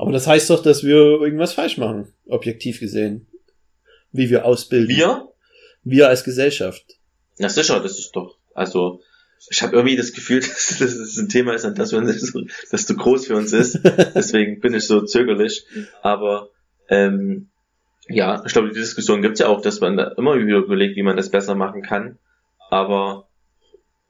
[0.00, 3.26] Aber das heißt doch, dass wir irgendwas falsch machen, objektiv gesehen.
[4.12, 4.96] Wie wir ausbilden.
[4.96, 5.28] Wir?
[5.82, 6.84] Wir als Gesellschaft.
[7.38, 9.00] Na sicher, das ist doch, also,
[9.50, 12.32] ich habe irgendwie das Gefühl, dass das ein Thema ist, an das, wir uns,
[12.70, 13.80] das zu groß für uns ist.
[14.14, 15.64] Deswegen bin ich so zögerlich.
[16.02, 16.50] Aber
[16.88, 17.48] ähm,
[18.08, 21.02] ja, ich glaube, die Diskussion gibt's ja auch, dass man da immer wieder überlegt, wie
[21.02, 22.18] man das besser machen kann.
[22.70, 23.28] Aber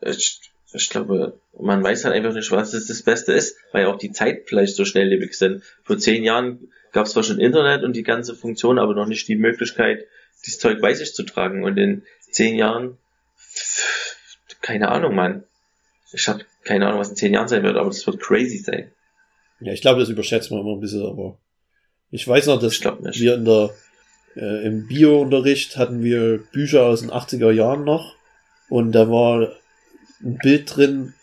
[0.00, 0.40] ich,
[0.72, 4.12] ich glaube, man weiß halt einfach nicht, was das, das Beste ist, weil auch die
[4.12, 5.62] Zeit vielleicht so schnelllebig sind.
[5.82, 9.36] Vor zehn Jahren gab's zwar schon Internet und die ganze Funktion, aber noch nicht die
[9.36, 10.06] Möglichkeit,
[10.46, 11.64] dieses Zeug bei sich zu tragen.
[11.64, 12.98] Und in zehn Jahren,
[14.61, 15.44] keine Ahnung, Mann.
[16.12, 18.90] Ich habe keine Ahnung, was in zehn Jahren sein wird, aber das wird crazy sein.
[19.61, 21.38] Ja, ich glaube, das überschätzen wir immer ein bisschen, aber
[22.11, 23.71] ich weiß noch, dass wir in der
[24.37, 28.14] äh, im Bio-Unterricht hatten wir Bücher aus den 80er Jahren noch
[28.68, 29.53] und da war
[30.23, 31.14] ein Bild drin,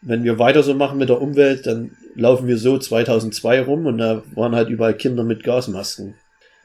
[0.00, 3.98] wenn wir weiter so machen mit der Umwelt, dann laufen wir so 2002 rum und
[3.98, 6.14] da waren halt überall Kinder mit Gasmasken.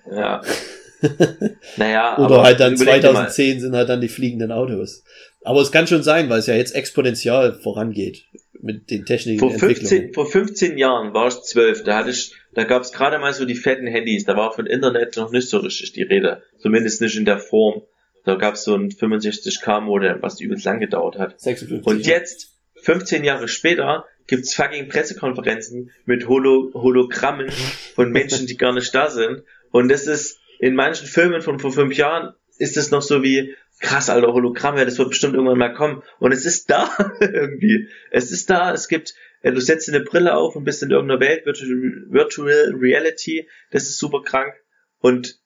[0.09, 0.41] Ja.
[1.77, 5.03] naja, Oder halt dann überleg dir mal, 2010 sind halt dann die fliegenden Autos.
[5.43, 8.25] Aber es kann schon sein, weil es ja jetzt exponentiell vorangeht
[8.59, 9.87] mit den technischen Vor Entwicklungen.
[9.87, 13.33] 15, vor 15 Jahren war ich 12, da hatte ich, da gab es gerade mal
[13.33, 16.43] so die fetten Handys, da war von Internet noch nicht so richtig die Rede.
[16.57, 17.83] Zumindest nicht in der Form.
[18.25, 21.39] Da gab es so ein 65k Modem, was übelst lang gedauert hat.
[21.39, 21.85] 56.
[21.85, 27.49] Und jetzt, 15 Jahre später, gibt's fucking Pressekonferenzen mit Holo Hologrammen
[27.95, 29.43] von Menschen, die gar nicht da sind.
[29.71, 33.55] Und das ist in manchen Filmen von vor fünf Jahren ist es noch so wie
[33.79, 36.01] krass, alter Hologramme, das wird bestimmt irgendwann mal kommen.
[36.19, 36.89] Und es ist da
[37.19, 37.87] irgendwie.
[38.11, 40.89] Es ist da, es gibt, äh, du setzt dir eine Brille auf und bist in
[40.89, 41.69] irgendeiner Welt, Virtual,
[42.09, 44.53] Virtual Reality, das ist super krank.
[44.99, 45.39] Und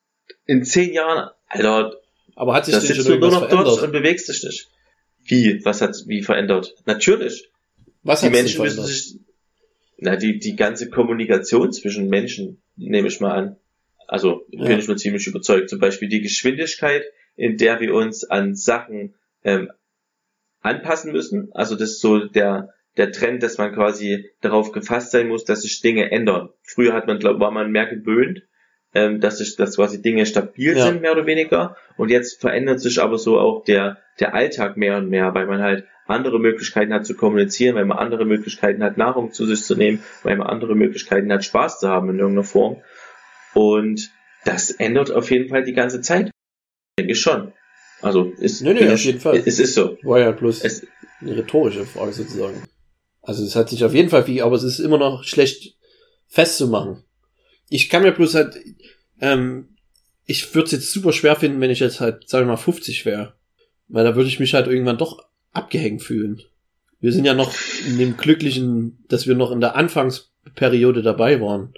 [0.45, 1.93] in zehn Jahren, Alter,
[2.35, 3.83] Aber hat sich da denn sitzt du nur noch dort verändert?
[3.83, 4.69] und bewegst dich nicht.
[5.25, 5.63] Wie?
[5.65, 6.75] Was hat wie verändert?
[6.85, 7.49] Natürlich.
[8.03, 8.95] Was Die hat sich Menschen müssen verändert?
[8.97, 9.19] sich,
[9.97, 13.57] na, die, die ganze Kommunikation zwischen Menschen, nehme ich mal an.
[14.11, 14.77] Also, bin Ja.
[14.77, 15.69] ich mir ziemlich überzeugt.
[15.69, 17.05] Zum Beispiel die Geschwindigkeit,
[17.37, 19.71] in der wir uns an Sachen, ähm,
[20.61, 21.49] anpassen müssen.
[21.53, 25.61] Also, das ist so der, der Trend, dass man quasi darauf gefasst sein muss, dass
[25.61, 26.49] sich Dinge ändern.
[26.61, 28.43] Früher hat man, glaub, war man mehr gewöhnt,
[28.93, 30.87] ähm, dass sich, dass quasi Dinge stabil Ja.
[30.87, 31.77] sind, mehr oder weniger.
[31.95, 35.61] Und jetzt verändert sich aber so auch der, der Alltag mehr und mehr, weil man
[35.61, 39.77] halt andere Möglichkeiten hat zu kommunizieren, weil man andere Möglichkeiten hat, Nahrung zu sich zu
[39.77, 42.81] nehmen, weil man andere Möglichkeiten hat, Spaß zu haben in irgendeiner Form.
[43.53, 44.09] Und
[44.45, 46.31] das ändert auf jeden Fall die ganze Zeit.
[46.97, 47.51] Denke ich schon.
[48.01, 49.41] Also, ist, nee, bin auf ich- jeden Fall.
[49.45, 49.97] Es ist so.
[50.03, 50.85] War ja bloß Es,
[51.21, 52.63] eine rhetorische Frage sozusagen.
[53.21, 55.75] Also es hat sich auf jeden Fall wie, aber es ist immer noch schlecht
[56.27, 57.03] festzumachen.
[57.69, 58.57] Ich kann mir bloß halt,
[59.19, 59.75] ähm,
[60.25, 63.05] ich würde es jetzt super schwer finden, wenn ich jetzt halt, sagen wir mal, 50
[63.05, 63.35] wäre.
[63.87, 66.41] Weil da würde ich mich halt irgendwann doch abgehängt fühlen.
[66.99, 67.53] Wir sind ja noch
[67.87, 71.73] in dem glücklichen, dass wir noch in der Anfangsperiode dabei waren.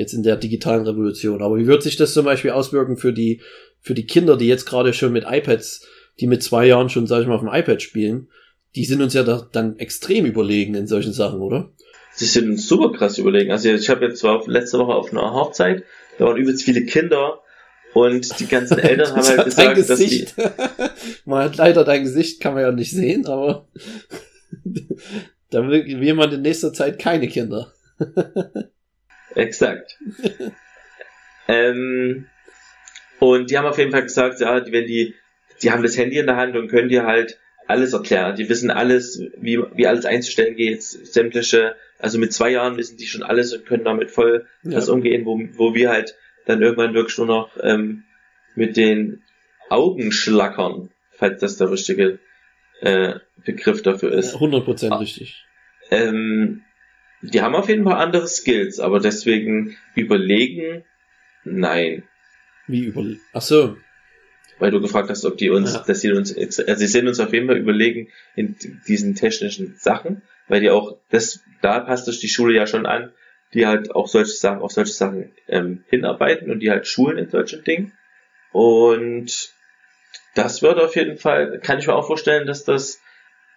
[0.00, 1.42] Jetzt in der digitalen Revolution.
[1.42, 3.42] Aber wie wird sich das zum Beispiel auswirken für die,
[3.80, 5.86] für die Kinder, die jetzt gerade schon mit iPads,
[6.20, 8.28] die mit zwei Jahren schon, sag ich mal, auf dem iPad spielen?
[8.76, 11.70] Die sind uns ja da, dann extrem überlegen in solchen Sachen, oder?
[12.12, 13.50] sie sind uns super krass überlegen.
[13.50, 15.84] Also, ich habe jetzt zwar letzte Woche auf einer Hochzeit,
[16.18, 17.40] da waren übelst viele Kinder
[17.94, 20.34] und die ganzen Eltern haben halt dein gesagt, dass die, Gesicht.
[21.24, 23.68] man hat leider dein Gesicht, kann man ja nicht sehen, aber
[25.50, 27.72] da will jemand in nächster Zeit keine Kinder.
[29.34, 29.98] Exakt.
[31.48, 32.26] ähm,
[33.18, 35.14] Und die haben auf jeden Fall gesagt, ja, wenn die,
[35.62, 38.34] die haben das Handy in der Hand und können dir halt alles erklären.
[38.36, 43.06] Die wissen alles, wie, wie alles einzustellen geht, sämtliche, also mit zwei Jahren wissen die
[43.06, 44.72] schon alles und können damit voll Ja.
[44.72, 46.16] das umgehen, wo, wo wir halt
[46.46, 48.04] dann irgendwann wirklich nur noch ähm,
[48.56, 49.22] mit den
[49.68, 52.18] Augen schlackern, falls das der richtige
[52.80, 53.14] äh,
[53.44, 54.34] Begriff dafür ist.
[54.34, 54.96] 100% Ah.
[54.96, 55.44] richtig.
[55.92, 56.62] Ähm,
[57.22, 60.84] die haben auf jeden Fall andere Skills, aber deswegen überlegen,
[61.44, 62.04] nein.
[62.66, 63.04] Wie über.
[63.32, 63.76] Ach so.
[64.58, 65.84] Weil du gefragt hast, ob die uns, Ja.
[65.86, 68.56] dass sie uns, also sie sind uns auf jeden Fall überlegen in
[68.86, 73.12] diesen technischen Sachen, weil die auch, das, da passt sich die Schule ja schon an,
[73.54, 77.30] die halt auch solche Sachen, auf solche Sachen ähm, hinarbeiten und die halt schulen in
[77.30, 77.92] solchen Dingen.
[78.52, 79.50] Und
[80.34, 83.00] das wird auf jeden Fall, kann ich mir auch vorstellen, dass das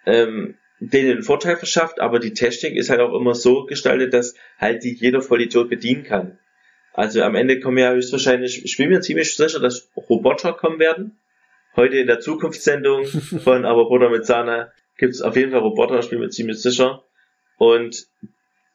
[0.06, 4.34] ähm, denen einen Vorteil verschafft, aber die Technik ist halt auch immer so gestaltet, dass
[4.58, 6.38] halt die jeder Vollidiot bedienen kann.
[6.92, 11.18] Also am Ende kommen ja höchstwahrscheinlich, ich bin mir ziemlich sicher, dass Roboter kommen werden.
[11.76, 13.04] Heute in der Zukunftssendung
[13.42, 16.62] von Aber Bruder mit Sahne gibt es auf jeden Fall Roboter, ich bin mir ziemlich
[16.62, 17.02] sicher.
[17.56, 18.06] Und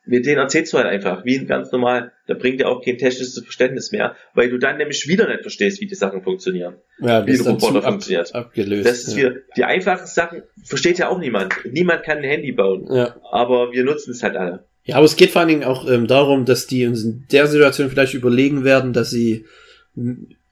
[0.10, 2.12] mit denen erzählst du halt einfach, wie ganz normal.
[2.26, 5.80] Da bringt dir auch kein technisches Verständnis mehr, weil du dann nämlich wieder nicht verstehst,
[5.82, 6.78] wie die Sachen funktionieren.
[7.00, 8.34] Ja, Wie ein Roboter ab, funktioniert.
[8.34, 8.90] abgelöst.
[8.90, 9.18] Das ist ja.
[9.18, 11.54] wieder, die einfachen Sachen versteht ja auch niemand.
[11.72, 12.88] Niemand kann ein Handy bauen.
[12.92, 13.16] Ja.
[13.32, 14.66] Aber wir nutzen es halt alle.
[14.84, 17.46] Ja, aber es geht vor allen Dingen auch ähm, darum, dass die uns in der
[17.46, 19.46] Situation vielleicht überlegen werden, dass sie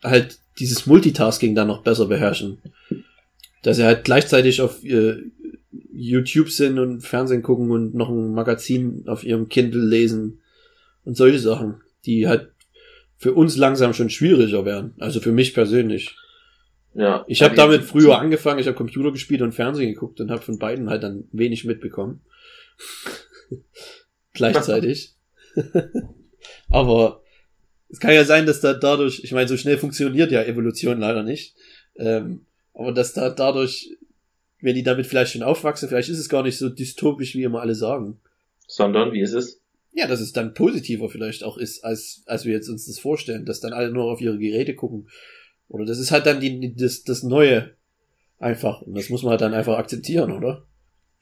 [0.03, 2.61] halt dieses Multitasking dann noch besser beherrschen.
[3.63, 5.15] Dass sie halt gleichzeitig auf äh,
[5.97, 10.41] YouTube sind und Fernsehen gucken und noch ein Magazin auf ihrem Kindle lesen
[11.03, 12.51] und solche Sachen, die halt
[13.17, 14.93] für uns langsam schon schwieriger werden.
[14.99, 16.15] Also für mich persönlich.
[16.93, 17.25] Ja.
[17.27, 20.59] Ich habe damit früher angefangen, ich habe Computer gespielt und Fernsehen geguckt und habe von
[20.59, 22.21] beiden halt dann wenig mitbekommen.
[24.33, 25.15] Gleichzeitig.
[26.69, 27.21] Aber
[27.89, 31.23] es kann ja sein, dass da dadurch, ich meine, so schnell funktioniert ja Evolution leider
[31.23, 31.55] nicht.
[31.95, 33.96] Ähm, aber dass da dadurch,
[34.61, 37.61] wenn die damit vielleicht schon aufwachsen, vielleicht ist es gar nicht so dystopisch, wie immer
[37.61, 38.19] alle sagen.
[38.67, 39.61] Sondern, wie ist es?
[39.93, 43.45] Ja, dass es dann positiver vielleicht auch ist, als, als wir jetzt uns das vorstellen,
[43.45, 45.09] dass dann alle nur auf ihre Geräte gucken.
[45.69, 47.75] Oder das ist halt dann die, das, das Neue
[48.39, 48.81] einfach.
[48.81, 50.65] Und das muss man halt dann einfach akzeptieren, oder?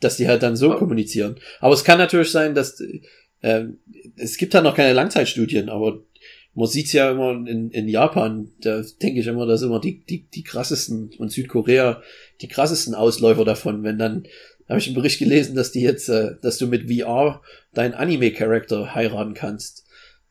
[0.02, 0.76] Dass die halt dann so Ja.
[0.76, 1.40] kommunizieren.
[1.60, 2.82] Aber es kann natürlich sein, dass
[3.42, 3.80] ähm,
[4.18, 6.04] es gibt halt noch keine Langzeitstudien, aber
[6.56, 10.24] man sieht's ja immer in, in Japan, da denke ich immer, dass immer die, die,
[10.34, 12.02] die krassesten und Südkorea
[12.42, 14.26] die krassesten Ausläufer davon, wenn dann
[14.68, 17.42] habe ich einen Bericht gelesen, dass die jetzt, äh, dass du mit VR
[17.74, 19.86] deinen Anime-Charakter heiraten kannst.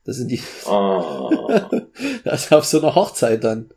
[0.04, 1.48] Das sind die, Oh.
[2.24, 3.70] das auf so einer Hochzeit dann.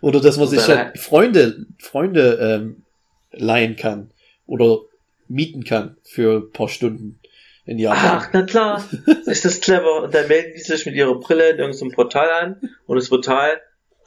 [0.00, 2.82] Oder dass man sich dann- Freunde, Freunde ähm,
[3.30, 4.10] leihen kann
[4.46, 4.80] oder
[5.28, 7.18] mieten kann für ein paar Stunden
[7.64, 8.18] in Japan.
[8.22, 8.84] Ach, na klar.
[9.26, 10.02] Ist das clever.
[10.04, 13.60] Und dann melden die sich mit ihrer Brille in irgendeinem Portal an und das Portal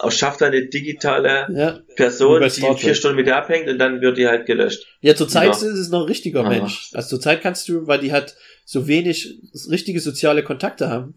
[0.09, 2.79] schafft eine digitale Ja, Person, die Trek.
[2.79, 4.85] vier Stunden mit dir abhängt und dann wird die halt gelöscht.
[4.99, 5.51] ja zurzeit Ja.
[5.51, 6.49] ist es noch ein richtiger Ah.
[6.49, 6.89] Mensch.
[6.93, 9.39] Also zurzeit kannst du, weil die halt so wenig
[9.69, 11.15] richtige soziale Kontakte haben,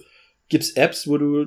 [0.48, 1.46] gibt's Apps, wo du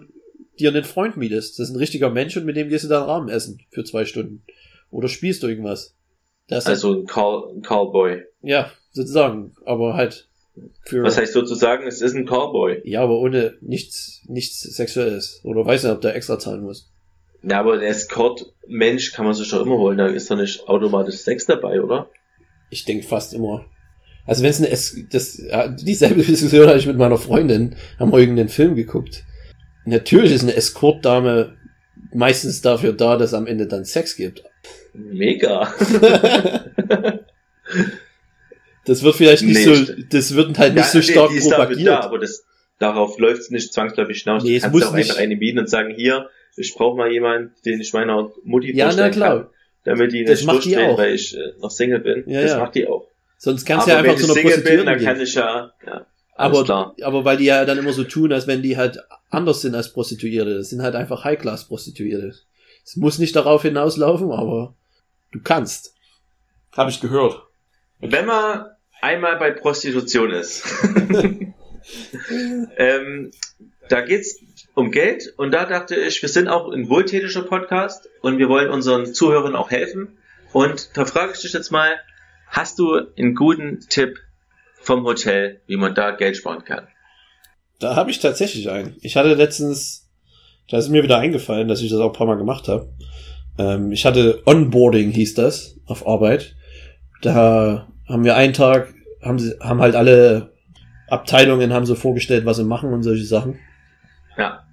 [0.60, 1.58] dir einen Freund mietest.
[1.58, 4.04] Das ist ein richtiger Mensch und mit dem gehst du dann Rahmen essen für zwei
[4.04, 4.44] Stunden.
[4.90, 5.96] Oder spielst du irgendwas.
[6.50, 8.24] Also ein Call, ein Callboy.
[8.42, 10.28] Ja, sozusagen, aber halt
[10.84, 12.82] für Was heißt sozusagen, es ist ein Callboy.
[12.84, 16.90] ja, aber ohne nichts nichts sexuelles oder weiß nicht, ob der extra zahlen muss.
[17.44, 19.98] Ja, aber der Escort-Mensch kann man sich doch immer holen.
[19.98, 22.10] Da ist doch nicht automatisch Sex dabei, oder?
[22.70, 23.66] Ich denke fast immer.
[24.28, 28.12] Also wenn es eine es das ja, dieselbe Diskussion hatte ich mit meiner Freundin, haben
[28.12, 29.24] wir irgendeinen Film geguckt.
[29.86, 31.58] Natürlich ist eine Escort-Dame
[32.14, 34.44] meistens dafür da, dass am Ende dann Sex gibt.
[34.94, 35.74] Mega.
[38.86, 41.52] Das wird vielleicht nicht Nee, so, das wird halt nicht Ja, so nee, stark dafür
[41.52, 41.88] propagiert.
[41.88, 42.44] Da, aber das,
[42.80, 44.44] darauf läuft es nicht zwangsläufig hinaus.
[44.44, 46.98] Nee, es du kannst muss auch nicht- einfach eine mieten und sagen, hier, ich brauche
[46.98, 49.38] mal jemanden, den ich meiner Mutti ja, na vorstellen klar.
[49.42, 49.48] kann,
[49.84, 50.98] damit die nicht auch.
[50.98, 52.24] weil ich äh, noch Single bin.
[52.28, 52.60] Ja, das ja.
[52.60, 53.08] macht die auch.
[53.38, 55.08] Sonst kannst du ja einfach zu einer Single bin, Prostituierten dann gehen.
[55.08, 56.96] kann ich ja, ja aber, klar.
[57.02, 59.94] aber weil die ja dann immer so tun, als wenn die halt anders sind als
[59.94, 60.56] Prostituierte.
[60.58, 62.34] Das sind halt einfach High-Class-Prostituierte.
[62.84, 64.74] Es muss nicht darauf hinauslaufen, aber
[65.32, 65.94] du kannst.
[66.76, 67.42] Habe ich gehört.
[68.00, 68.66] Wenn man
[69.02, 70.64] einmal bei Prostitution ist,
[72.78, 73.32] ähm,
[73.90, 74.40] da geht's
[74.74, 78.70] um Geld und da dachte ich, wir sind auch ein wohltätiger Podcast und wir wollen
[78.70, 80.18] unseren Zuhörern auch helfen.
[80.54, 81.90] Und da frage ich dich jetzt mal,
[82.48, 84.18] hast du einen guten Tipp
[84.80, 86.88] vom Hotel, wie man da Geld sparen kann?
[87.80, 88.96] Da habe ich tatsächlich einen.
[89.02, 90.10] Ich hatte letztens,
[90.70, 92.94] da ist mir wieder eingefallen, dass ich das auch ein paar Mal gemacht habe.
[93.58, 96.56] Ähm, ich hatte Onboarding, hieß das, auf Arbeit.
[97.22, 100.52] Da haben wir einen Tag, haben sie, haben halt alle
[101.12, 103.60] Abteilungen haben so vorgestellt, was sie machen und solche Sachen.
[104.38, 104.66] Ja.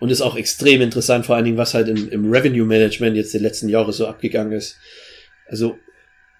[0.00, 3.32] Und ist auch extrem interessant, vor allen Dingen, was halt im, im Revenue Management jetzt
[3.32, 4.78] die letzten Jahre so abgegangen ist.
[5.46, 5.78] Also,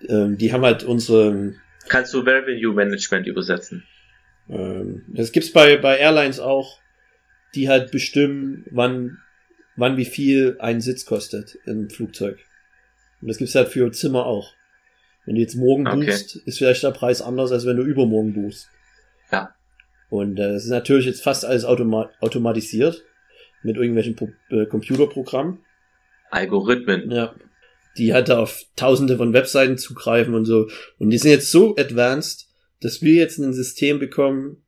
[0.06, 1.54] ähm, die haben halt unsere,
[1.88, 3.84] Kannst du Revenue Management übersetzen?
[4.50, 6.78] ähm, das gibt's bei, bei Airlines auch,
[7.54, 9.18] die halt bestimmen, wann,
[9.76, 12.38] wann wie viel ein Sitz kostet im Flugzeug.
[13.22, 14.52] Und das gibt's halt für Zimmer auch.
[15.28, 16.06] Wenn du jetzt morgen Okay.
[16.06, 18.70] buchst, ist vielleicht der Preis anders, als wenn du übermorgen buchst.
[19.30, 19.54] Ja.
[20.08, 23.04] Und äh, es ist natürlich jetzt fast alles automa automatisiert
[23.62, 25.58] mit irgendwelchen Pro äh, Computerprogrammen.
[26.30, 27.10] Algorithmen.
[27.10, 27.34] Ja.
[27.98, 30.70] Die halt da auf tausende von Webseiten zugreifen und so.
[30.98, 32.48] Und die sind jetzt so advanced,
[32.80, 34.62] dass wir jetzt ein System bekommen,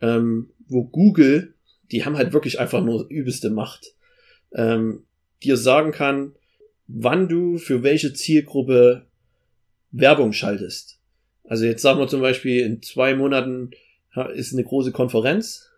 [0.00, 1.54] ähm, wo Google,
[1.92, 3.94] die haben halt wirklich einfach nur übelste Macht,
[4.52, 5.04] ähm,
[5.44, 6.34] dir sagen kann,
[6.88, 9.06] wann du für welche Zielgruppe
[9.92, 10.98] Werbung schaltest.
[11.44, 13.70] Also jetzt sagen wir zum Beispiel, in zwei Monaten
[14.34, 15.70] ist eine große Konferenz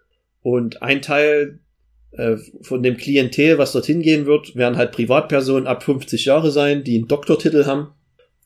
[0.43, 1.59] und ein Teil
[2.13, 6.85] äh, von dem Klientel, was dorthin gehen wird, werden halt Privatpersonen ab 50 Jahre sein,
[6.85, 7.89] die einen Doktortitel haben.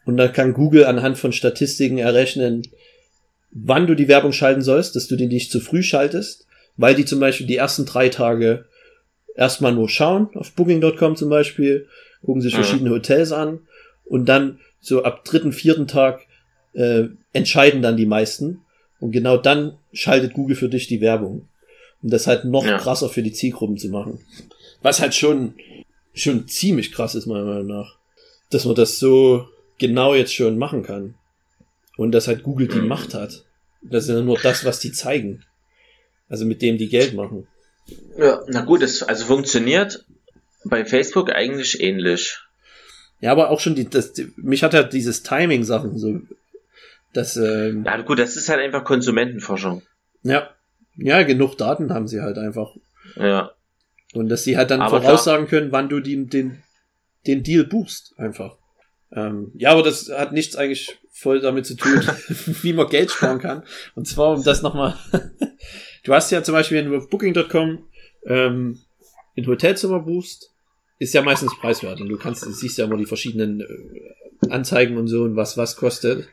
[0.04, 2.62] Und dann kann Google anhand von Statistiken errechnen,
[3.50, 7.04] wann du die Werbung schalten sollst, dass du die nicht zu früh schaltest, weil die
[7.04, 8.64] zum Beispiel die ersten drei Tage
[9.34, 11.86] erstmal nur schauen, auf Booking.com zum Beispiel,
[12.24, 13.60] gucken sich verschiedene Hotels an
[14.04, 16.26] und dann so ab dritten, vierten Tag
[16.74, 18.60] äh, entscheiden dann die meisten.
[19.00, 21.48] Und genau dann schaltet Google für dich die Werbung.
[22.02, 22.78] Um das halt noch Ja.
[22.78, 24.20] krasser für die Zielgruppen zu machen.
[24.82, 25.54] Was halt schon,
[26.14, 27.96] schon ziemlich krass ist, meiner Meinung nach.
[28.50, 31.14] Dass man das so genau jetzt schon machen kann.
[31.96, 32.88] Und dass halt Google die Mhm.
[32.88, 33.44] Macht hat.
[33.82, 35.44] Das ist ja nur das, was die zeigen.
[36.28, 37.46] Also mit dem die Geld machen.
[38.18, 40.04] Ja, na gut, es also funktioniert
[40.64, 42.38] bei Facebook eigentlich ähnlich.
[43.20, 46.20] Ja, aber auch schon die, das, die mich hat halt dieses Timing-Sachen so,
[47.12, 49.82] das, ähm, Ja, gut, das ist halt einfach Konsumentenforschung.
[50.22, 50.50] ja,
[50.96, 52.74] ja, genug Daten haben sie halt einfach.
[53.16, 53.52] Ja.
[54.14, 56.62] Und dass sie halt dann Aber voraussagen können, wann du die, den,
[57.26, 58.56] den Deal buchst, einfach.
[59.12, 62.00] Ähm, ja, aber das hat nichts eigentlich voll damit zu tun,
[62.62, 63.62] wie man Geld sparen kann.
[63.94, 64.96] Und zwar, um das nochmal,
[66.04, 67.86] du hast ja zum Beispiel, wenn du auf Booking.com
[68.26, 68.80] ähm,
[69.36, 70.52] ein Hotelzimmer buchst,
[70.98, 72.00] ist ja meistens preiswert.
[72.00, 75.56] Und du kannst, du siehst ja immer die verschiedenen äh, Anzeigen und so und was
[75.56, 76.28] was kostet.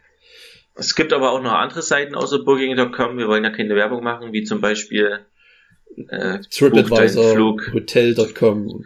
[0.75, 3.17] Es gibt aber auch noch andere Seiten außer Booking.com.
[3.17, 5.25] Wir wollen ja keine Werbung machen, wie zum Beispiel
[6.09, 7.37] äh, TripAdvisor,
[7.73, 8.85] Hotel.com,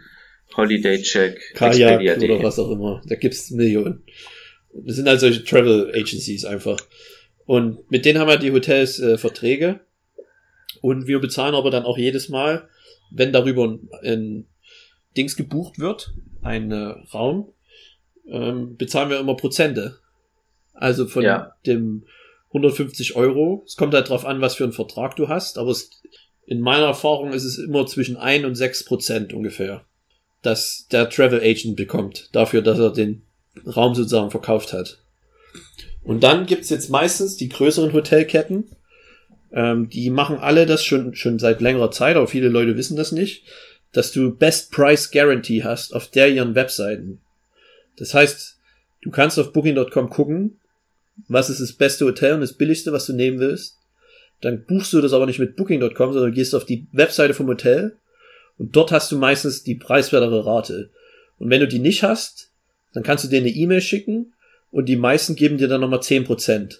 [0.56, 2.30] Holiday Check, Kajak Expedia.de.
[2.30, 3.02] oder was auch immer.
[3.06, 4.04] Da gibt's Millionen.
[4.72, 6.78] Das sind halt solche Travel Agencies einfach.
[7.44, 9.80] Und mit denen haben halt die Hotels äh, Verträge.
[10.80, 12.68] Und wir bezahlen aber dann auch jedes Mal,
[13.10, 14.46] wenn darüber ein, ein
[15.16, 17.52] Dings gebucht wird, ein äh, Raum,
[18.28, 19.98] ähm, bezahlen wir immer Prozente.
[20.72, 21.52] Also von Ja.
[21.66, 22.04] dem
[22.52, 23.62] 150 Euro.
[23.66, 25.90] Es kommt halt drauf an, was für einen Vertrag du hast, aber es,
[26.46, 29.84] in meiner Erfahrung ist es immer zwischen 1 und 6 Prozent ungefähr,
[30.42, 33.22] dass der Travel Agent bekommt, dafür, dass er den
[33.66, 34.98] Raum sozusagen verkauft hat.
[36.02, 38.64] Und dann gibt's jetzt meistens die größeren Hotelketten,
[39.52, 43.12] ähm, die machen alle das schon, schon seit längerer Zeit, aber viele Leute wissen das
[43.12, 43.44] nicht,
[43.92, 47.20] dass du Best Price Guarantee hast auf der ihren Webseiten.
[47.96, 48.58] Das heißt,
[49.02, 50.58] du kannst auf Booking.com gucken,
[51.28, 53.76] was ist das beste Hotel und das billigste, was du nehmen willst.
[54.40, 57.96] Dann buchst du das aber nicht mit Booking.com, sondern gehst auf die Webseite vom Hotel
[58.58, 60.90] und dort hast du meistens die preiswertere Rate.
[61.38, 62.50] Und wenn du die nicht hast,
[62.92, 64.32] dann kannst du dir eine E-Mail schicken
[64.70, 66.78] und die meisten geben dir dann nochmal 10%.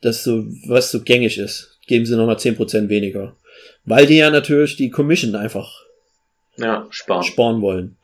[0.00, 1.78] Das so, was so gängig ist.
[1.86, 3.36] Geben sie nochmal 10% weniger.
[3.84, 5.81] Weil die ja natürlich die Commission einfach
[6.62, 7.22] Ja, sparen.
[7.24, 7.96] sparen wollen.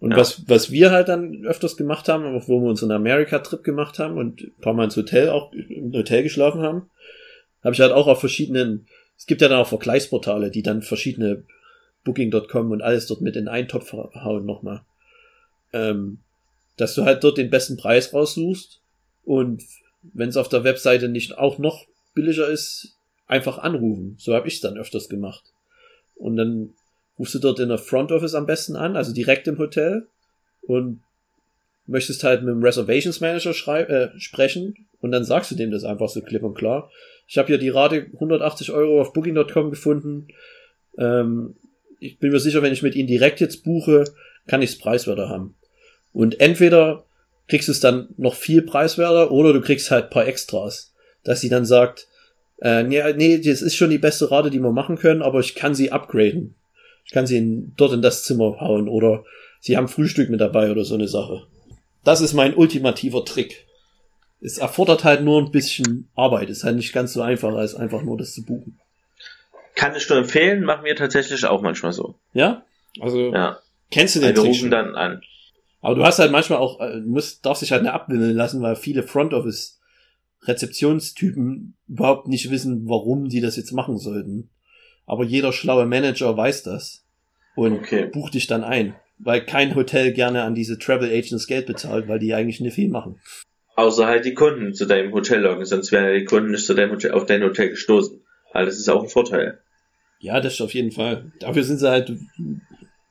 [0.00, 0.16] Und Ja.
[0.16, 3.98] was, was wir halt dann öfters gemacht haben, auch wo wir uns einen Amerika-Trip gemacht
[3.98, 6.90] haben und ein paar Mal ins Hotel, auch im Hotel geschlafen haben,
[7.62, 11.44] habe ich halt auch auf verschiedenen, es gibt ja dann auch Vergleichsportale, die dann verschiedene
[12.04, 14.82] Booking.com und alles dort mit in einen Topf hauen nochmal.
[15.72, 16.18] Ähm,
[16.76, 18.80] dass du halt dort den besten Preis raussuchst
[19.24, 19.62] und
[20.02, 22.96] wenn es auf der Webseite nicht auch noch billiger ist,
[23.28, 24.16] einfach anrufen.
[24.18, 25.44] So habe ich es dann öfters gemacht.
[26.16, 26.74] Und dann
[27.18, 30.06] rufst du dort in der Front Office am besten an, also direkt im Hotel
[30.62, 31.00] und
[31.86, 35.84] möchtest halt mit dem Reservations Manager schrei äh, sprechen und dann sagst du dem das
[35.84, 36.90] einfach so klipp und klar.
[37.26, 40.28] Ich habe hier die Rate 180 Euro auf Booking.com gefunden.
[40.98, 41.56] Ähm,
[41.98, 44.04] ich bin mir sicher, wenn ich mit Ihnen direkt jetzt buche,
[44.46, 45.54] kann ich es preiswerter haben.
[46.12, 47.04] Und entweder
[47.48, 50.94] kriegst du es dann noch viel preiswerter oder du kriegst halt paar Extras,
[51.24, 52.08] dass sie dann sagt,
[52.60, 55.54] äh, nee, nee, das ist schon die beste Rate, die wir machen können, aber ich
[55.54, 56.54] kann sie upgraden.
[57.04, 59.24] Ich kann sie in, dort in das Zimmer hauen oder
[59.60, 61.46] sie haben Frühstück mit dabei oder so eine Sache.
[62.04, 63.66] Das ist mein ultimativer Trick.
[64.40, 66.50] Es erfordert halt nur ein bisschen Arbeit.
[66.50, 68.78] Es ist halt nicht ganz so einfach, als einfach nur das zu buchen.
[69.76, 72.16] Kann ich nur empfehlen, machen wir tatsächlich auch manchmal so.
[72.34, 72.64] Ja?
[73.00, 73.58] Also, Ja.
[73.90, 74.70] kennst du den Wir Trick rufen schon?
[74.70, 75.22] dann an.
[75.80, 78.76] Aber du hast halt manchmal auch, äh, musst, darfst dich halt nicht abwimmeln lassen, weil
[78.76, 79.80] viele Front Office
[80.44, 84.50] Rezeptionstypen überhaupt nicht wissen, warum die das jetzt machen sollten.
[85.12, 87.04] Aber jeder schlaue Manager weiß das
[87.54, 88.06] und Okay.
[88.06, 92.18] bucht dich dann ein, weil kein Hotel gerne an diese Travel Agents Geld bezahlt, weil
[92.18, 93.20] die eigentlich nicht viel machen.
[93.76, 96.72] Außer halt die Kunden zu deinem Hotel loggen, sonst wären ja die Kunden nicht zu
[96.72, 98.22] deinem Hotel, auf dein Hotel gestoßen.
[98.54, 99.60] Also das ist auch ein Vorteil.
[100.18, 101.30] Ja, das ist auf jeden Fall.
[101.40, 102.10] Dafür sind sie halt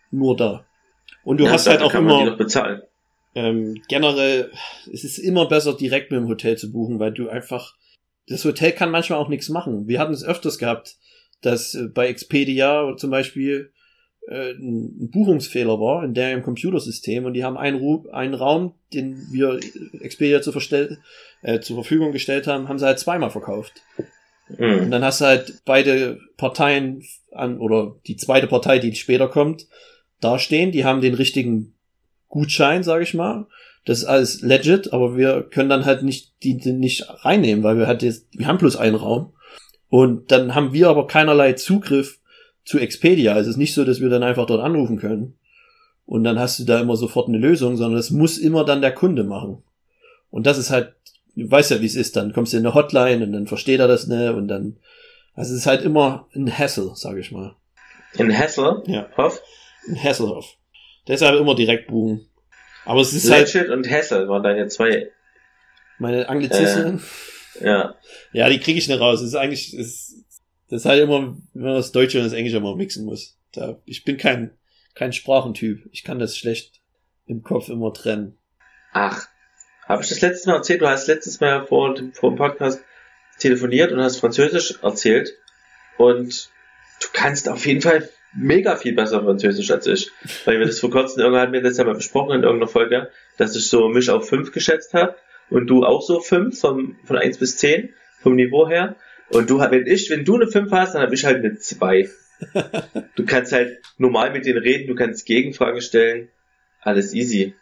[0.09, 0.65] nur da.
[1.23, 2.81] Und du ja, hast halt auch man die immer noch bezahlen.
[3.35, 4.51] ähm, generell,
[4.91, 7.75] es ist immer besser, direkt mit dem Hotel zu buchen, weil du einfach,
[8.27, 9.87] das Hotel kann manchmal auch nichts machen.
[9.87, 10.95] Wir hatten es öfters gehabt,
[11.41, 13.71] dass äh, bei Expedia zum Beispiel
[14.27, 19.27] äh, ein Buchungsfehler war in deren Computersystem und die haben einen, Ru einen Raum, den
[19.31, 19.59] wir
[20.01, 20.99] Expedia zur, Verstell
[21.41, 23.81] äh, zur Verfügung gestellt haben, haben sie halt zweimal verkauft.
[24.49, 24.91] Und Mhm.
[24.91, 29.67] dann hast du halt beide Parteien an, oder die zweite Partei, die später kommt,
[30.19, 30.71] dastehen.
[30.71, 31.73] Die haben den richtigen
[32.27, 33.47] Gutschein, sage ich mal.
[33.85, 37.77] Das ist alles legit, aber wir können dann halt nicht die, die nicht reinnehmen, weil
[37.77, 39.33] wir halt jetzt, wir haben bloß einen Raum.
[39.91, 42.19] Und dann haben wir aber keinerlei Zugriff
[42.63, 43.33] zu Expedia.
[43.33, 45.37] Also es ist nicht so, dass wir dann einfach dort anrufen können.
[46.05, 48.93] Und dann hast du da immer sofort eine Lösung, sondern das muss immer dann der
[48.93, 49.61] Kunde machen.
[50.29, 50.93] Und das ist halt,
[51.35, 53.81] du weißt ja, wie es ist, dann kommst du in eine Hotline und dann versteht
[53.81, 54.77] er das ne und dann,
[55.35, 57.57] also es ist halt immer ein Hassel, sage ich mal.
[58.17, 59.09] In Hessel, Ja.
[59.17, 59.41] Hoff,
[59.89, 60.55] Ein Hasselhoff.
[61.05, 62.27] Deshalb immer direkt buchen.
[62.85, 65.09] Aber es ist halt Legit und Hessel waren deine zwei.
[65.99, 67.01] meine Anglizismen.
[67.59, 67.95] Ja.
[68.31, 69.19] Ja, die kriege ich nicht raus.
[69.19, 70.15] Das ist eigentlich, das,
[70.69, 73.37] das ist halt immer, wenn man das Deutsche und das Englische immer mixen muss.
[73.51, 74.51] Da, ich bin kein,
[74.95, 75.89] kein Sprachentyp.
[75.91, 76.81] Ich kann das schlecht
[77.25, 78.37] im Kopf immer trennen.
[78.93, 79.27] Ach,
[79.85, 80.81] habe ich das letztes Mal erzählt?
[80.81, 82.81] Du hast letztes Mal vor dem, vor dem Podcast
[83.39, 85.37] telefoniert und hast Französisch erzählt.
[85.97, 86.49] Und
[87.01, 90.11] du kannst auf jeden Fall mega viel besser Französisch als ich.
[90.45, 93.11] Weil wir das vor kurzem, irgendwann hatten wir das ja mal besprochen in irgendeiner Folge,
[93.37, 95.15] dass ich so mich auf 5 geschätzt habe
[95.51, 98.95] und du auch so 5 vom, von 1 bis 10 vom Niveau her.
[99.29, 102.09] Und du, wenn ich, wenn du eine 5 hast, dann habe ich halt eine 2.
[103.15, 106.29] Du kannst halt normal mit denen reden, du kannst Gegenfragen stellen.
[106.79, 107.53] Alles easy.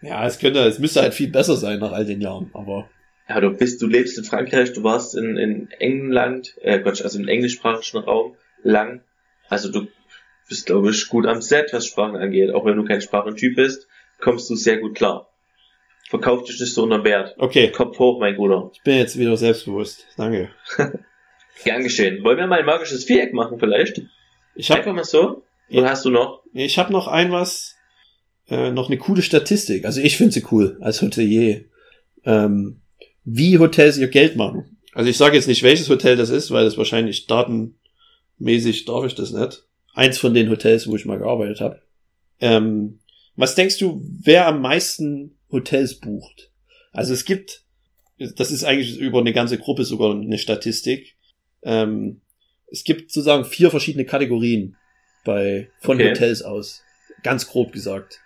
[0.00, 2.88] Ja, es könnte, es müsste halt viel besser sein nach all den Jahren, aber
[3.28, 7.18] Ja, du bist, du lebst in Frankreich, du warst in, in England, äh Quatsch, also
[7.18, 9.02] im englischsprachigen Raum lang.
[9.48, 9.88] Also du
[10.48, 12.52] bist, glaube ich, gut am Set, was Sprachen angeht.
[12.52, 13.88] Auch wenn du kein Sprachentyp bist,
[14.20, 15.33] kommst du sehr gut klar.
[16.10, 17.34] Verkauf dich nicht so unter Wert.
[17.38, 17.70] okay.
[17.70, 18.70] Kopf hoch, mein Bruder.
[18.74, 20.06] Ich bin jetzt wieder selbstbewusst.
[20.16, 20.50] Danke.
[21.64, 22.22] Gern geschehen.
[22.24, 24.02] Wollen wir mal ein magisches Viereck machen vielleicht?
[24.54, 25.42] Ich habe Einfach mal so?
[25.70, 26.42] Oder hast du noch?
[26.52, 27.74] ich hab noch ein was,
[28.48, 29.84] äh, noch eine coole Statistik.
[29.86, 31.64] Also ich finde sie cool als Hotelier.
[32.24, 32.80] Ähm,
[33.24, 34.78] wie Hotels ihr Geld machen.
[34.92, 39.14] Also ich sage jetzt nicht, welches Hotel das ist, weil das wahrscheinlich datenmäßig darf ich
[39.14, 39.64] das nicht.
[39.94, 41.80] Eins von den Hotels, wo ich mal gearbeitet habe.
[42.40, 43.00] Ähm,
[43.36, 46.50] was denkst du, wer am meisten Hotels bucht?
[46.92, 47.62] Also es gibt,
[48.18, 51.16] das ist eigentlich über eine ganze Gruppe sogar eine Statistik.
[51.62, 52.20] Ähm,
[52.70, 54.76] es gibt sozusagen vier verschiedene Kategorien
[55.24, 56.10] bei von Okay.
[56.10, 56.82] Hotels aus.
[57.22, 58.20] Ganz grob gesagt.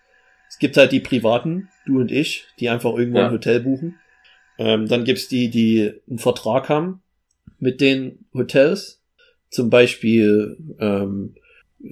[0.48, 3.26] Es gibt halt die privaten, du und ich, die einfach irgendwo Ja.
[3.26, 3.98] ein Hotel buchen.
[4.58, 7.02] Ähm, dann gibt's die, die einen Vertrag haben
[7.60, 9.00] mit den Hotels.
[9.50, 11.36] Zum Beispiel ähm,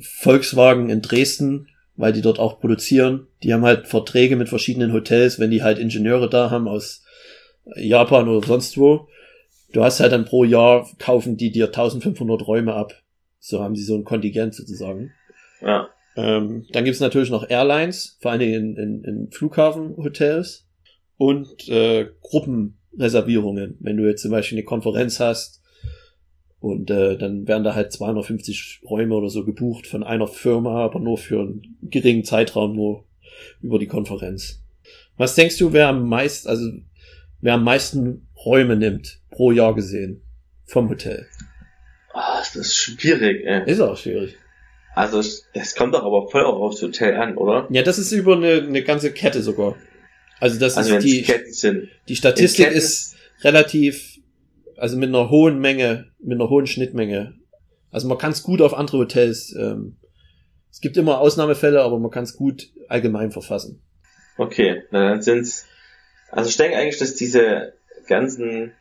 [0.01, 3.27] Volkswagen in Dresden, weil die dort auch produzieren.
[3.43, 7.05] Die haben halt Verträge mit verschiedenen Hotels, wenn die halt Ingenieure da haben aus
[7.77, 9.09] Japan oder sonst wo.
[9.73, 12.95] Du hast halt dann pro Jahr kaufen die dir 1500 Räume ab.
[13.39, 15.13] So haben sie so ein Kontingent sozusagen.
[15.61, 15.89] Ja.
[16.17, 20.67] Ähm, dann gibt's natürlich noch Airlines, vor allen Dingen in, in, in Flughafenhotels
[21.19, 23.77] und äh, Gruppenreservierungen.
[23.81, 25.63] Wenn du jetzt zum Beispiel eine Konferenz hast
[26.73, 31.01] und äh, dann werden da halt 250 Räume oder so gebucht von einer Firma, aber
[31.01, 33.05] nur für einen geringen Zeitraum, nur
[33.63, 34.63] über die Konferenz.
[35.17, 36.71] Was denkst du, wer am meisten, also
[37.41, 40.23] wer am meisten Räume nimmt pro Jahr gesehen
[40.65, 41.27] vom Hotel?
[42.13, 43.71] Ah, das ist schwierig, ey.
[43.71, 44.37] Ist auch schwierig.
[44.95, 45.21] Also,
[45.53, 47.67] es kommt doch aber voll auch aufs Hotel an, oder?
[47.71, 49.77] Ja, das ist über eine, eine ganze Kette sogar.
[50.41, 51.27] Also das Also, ist die,
[52.09, 54.16] die Statistik ist relativ,
[54.77, 57.35] also mit einer hohen Menge, mit einer hohen Schnittmenge.
[57.91, 59.97] Also man kann es gut auf andere Hotels, ähm,
[60.77, 63.81] es gibt immer Ausnahmefälle, aber man kann es gut allgemein verfassen.
[64.37, 65.67] Okay, na dann sind's.
[66.31, 67.73] Also ich denke eigentlich, dass diese
[68.07, 68.73] ganzen,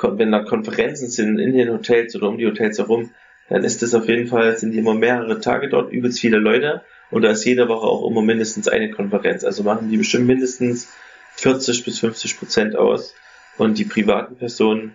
[0.00, 3.10] wenn da Konferenzen sind in den Hotels oder um die Hotels herum,
[3.48, 6.82] dann ist das auf jeden Fall, sind die immer mehrere Tage dort, übelst viele Leute
[7.10, 9.42] und da ist jede Woche auch immer mindestens eine Konferenz.
[9.42, 10.88] Also machen die bestimmt mindestens
[11.34, 13.14] 40 bis 50 Prozent aus
[13.58, 14.92] und die privaten Personen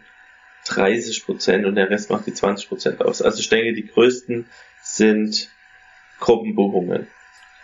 [0.65, 3.21] 30 Prozent und der Rest macht die 20 Prozent aus.
[3.21, 4.45] Also ich denke, die größten
[4.81, 5.49] sind
[6.19, 7.07] Gruppenbuchungen.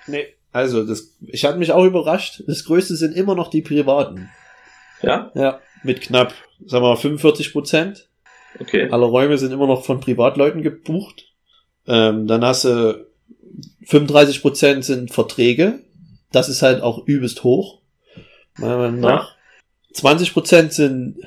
[0.08, 0.28] Nee.
[0.54, 2.44] Also, das, ich hatte mich auch überrascht.
[2.46, 4.30] Das größte sind immer noch die privaten.
[5.02, 5.32] Ja?
[5.34, 5.62] Ja.
[5.84, 6.34] Mit knapp,
[6.66, 8.10] sagen wir mal, 45 Prozent.
[8.60, 8.90] Okay.
[8.92, 11.32] Alle Räume sind immer noch von Privatleuten gebucht.
[11.88, 13.08] Ähm, dann hast du
[13.86, 15.80] 35 Prozent sind Verträge.
[16.32, 17.82] Das ist halt auch übelst hoch.
[18.58, 19.36] Meiner Meinung nach.
[19.94, 21.18] 20 Prozent sind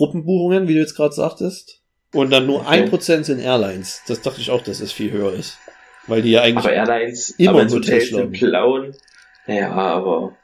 [0.00, 1.82] Gruppenbuchungen, wie du jetzt gerade sagtest.
[2.14, 2.68] Und dann nur Okay.
[2.70, 4.00] ein Prozent sind Airlines.
[4.08, 5.58] Das dachte ich auch, dass es viel höher ist.
[6.06, 8.96] Weil die ja eigentlich Aber Airlines, immer aber Hotel Hotels sind klauen.
[9.46, 10.34] Ja, aber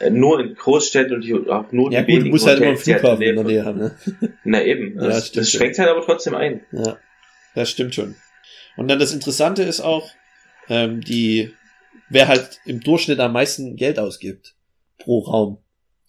[0.00, 2.58] äh, nur in Großstädten und die, auch nur Ja die gut, du wenigen musst halt
[2.58, 3.96] immer einen Hotels, halt Flughafen in der Nähe haben, ne?
[4.44, 6.62] Na eben, Ja, das, das schränkt halt aber trotzdem ein.
[6.72, 6.98] Ja,
[7.54, 8.16] das stimmt schon.
[8.76, 10.10] Und dann das Interessante ist auch,
[10.68, 11.54] ähm, die,
[12.08, 14.56] wer halt im Durchschnitt am meisten Geld ausgibt
[14.98, 15.58] pro Raum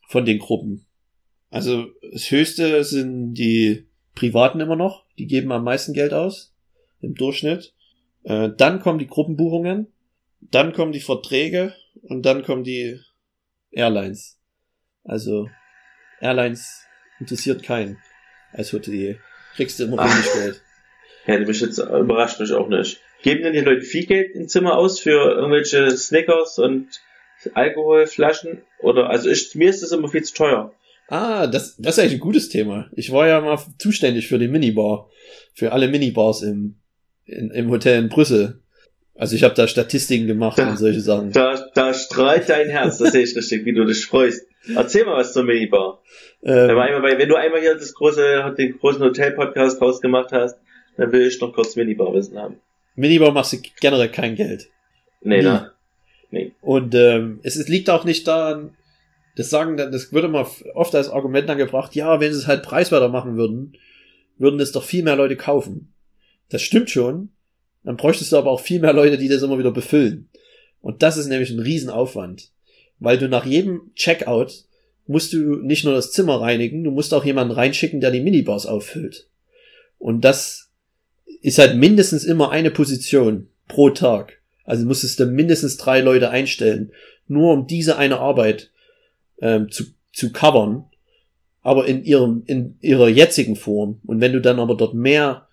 [0.08, 0.88] von den Gruppen.
[1.50, 6.54] Also das höchste sind die Privaten immer noch, die geben am meisten Geld aus
[7.02, 7.74] im Durchschnitt.
[8.24, 9.88] Äh, dann kommen die Gruppenbuchungen,
[10.42, 11.74] dann kommen die Verträge
[12.04, 13.00] und dann kommen die
[13.72, 14.38] Airlines.
[15.04, 15.50] Also
[16.20, 16.84] Airlines
[17.20, 17.98] interessiert keinen
[18.52, 19.18] als Hotelier.
[19.56, 20.14] Kriegst du immer Ach.
[20.14, 20.62] wenig Geld.
[21.26, 23.00] Hätte mich jetzt überrascht mich auch nicht.
[23.22, 27.02] Geben denn die Leute viel Geld im Zimmer aus für irgendwelche Snickers und
[27.54, 28.62] Alkoholflaschen?
[28.80, 30.74] Oder also ich, mir ist das immer viel zu teuer.
[31.10, 32.88] Ah, das, das ist eigentlich ein gutes Thema.
[32.96, 35.10] Ich war ja mal zuständig für die Minibar.
[35.54, 36.76] Für alle Minibars im,
[37.26, 38.60] in, im Hotel in Brüssel.
[39.16, 41.32] Also ich habe da Statistiken gemacht Da- und solche Sachen.
[41.32, 44.46] Da, da strahlt dein Herz, das sehe ich richtig, wie du dich freust.
[44.76, 46.02] Erzähl mal was zur Minibar.
[46.42, 50.58] Wenn, Ähm, einmal, bei- wenn du einmal hier das große, den großen Hotel-Podcast rausgemacht hast,
[50.96, 52.56] dann will ich noch kurz Minibar-Wissen haben.
[52.96, 54.68] Minibar machst du generell kein Geld.
[55.22, 55.72] Nee, ne?
[56.62, 58.72] Und ähm, es, es liegt auch nicht daran,
[59.40, 62.62] das sagen dann, das wird immer oft als Argument angebracht, ja, wenn sie es halt
[62.62, 63.78] preiswerter machen würden,
[64.38, 65.94] würden es doch viel mehr Leute kaufen.
[66.50, 67.30] Das stimmt schon.
[67.86, 70.28] Dann bräuchtest du aber auch viel mehr Leute, die das immer wieder befüllen.
[70.82, 72.52] Und das ist nämlich ein Riesenaufwand.
[73.00, 74.66] Weil du nach jedem Checkout
[75.08, 78.66] musst du nicht nur das Zimmer reinigen, du musst auch jemanden reinschicken, der die Minibars
[78.66, 79.30] auffüllt.
[80.00, 80.70] Und das
[81.42, 84.42] ist halt mindestens immer eine Position pro Tag.
[84.66, 86.92] Also musstest du mindestens drei Leute einstellen,
[87.30, 88.72] nur um diese eine Arbeit
[89.42, 89.84] ähm, zu,
[90.14, 90.86] zu covern,
[91.62, 94.02] aber in ihrem, in ihrer jetzigen Form.
[94.06, 95.48] Und wenn du dann aber dort mehr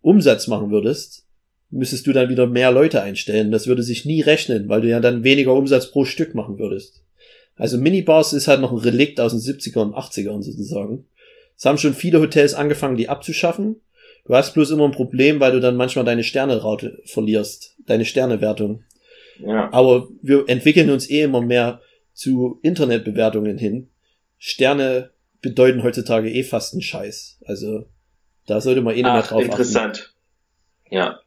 [0.00, 1.26] Umsatz machen würdest,
[1.70, 3.52] müsstest du dann wieder mehr Leute einstellen.
[3.52, 7.04] Das würde sich nie rechnen, weil du ja dann weniger Umsatz pro Stück machen würdest.
[7.56, 11.04] Also Minibars ist halt noch ein Relikt aus den 70er und 80ern sozusagen.
[11.56, 13.76] Es haben schon viele Hotels angefangen, die abzuschaffen.
[14.24, 18.82] Du hast bloß immer ein Problem, weil du dann manchmal deine Sterne-Raute verlierst, deine Sternewertung.
[19.38, 19.70] Ja.
[19.72, 21.80] Aber wir entwickeln uns eh immer mehr
[22.20, 23.88] zu Internetbewertungen hin.
[24.36, 25.10] Sterne
[25.40, 27.40] bedeuten heutzutage eh fast einen Scheiß.
[27.46, 27.86] Also
[28.46, 29.50] da sollte man eh nicht mehr drauf achten.
[29.50, 30.14] interessant.
[30.90, 31.20] Ja.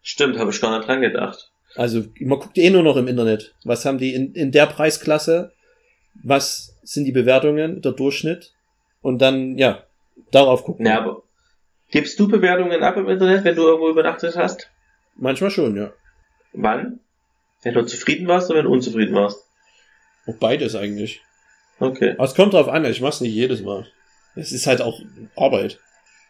[0.00, 1.52] Stimmt, habe ich gar nicht dran gedacht.
[1.74, 3.54] Also man guckt eh nur noch im Internet.
[3.64, 5.52] Was haben die in, in der Preisklasse?
[6.22, 8.54] Was sind die Bewertungen, der Durchschnitt?
[9.02, 9.84] Und dann, ja,
[10.30, 10.86] darauf gucken.
[10.86, 11.24] Ja, aber
[11.90, 14.70] gibst du Bewertungen ab im Internet, wenn du irgendwo übernachtet hast?
[15.14, 15.92] Manchmal schon, ja.
[16.54, 17.00] Wann?
[17.62, 19.46] Wenn du zufrieden warst oder wenn du unzufrieden warst?
[20.26, 21.20] Auch beides eigentlich.
[21.80, 22.14] Okay.
[22.16, 23.86] Aber es kommt drauf an, ich mach's nicht jedes Mal.
[24.36, 25.00] Es ist halt auch
[25.36, 25.78] Arbeit.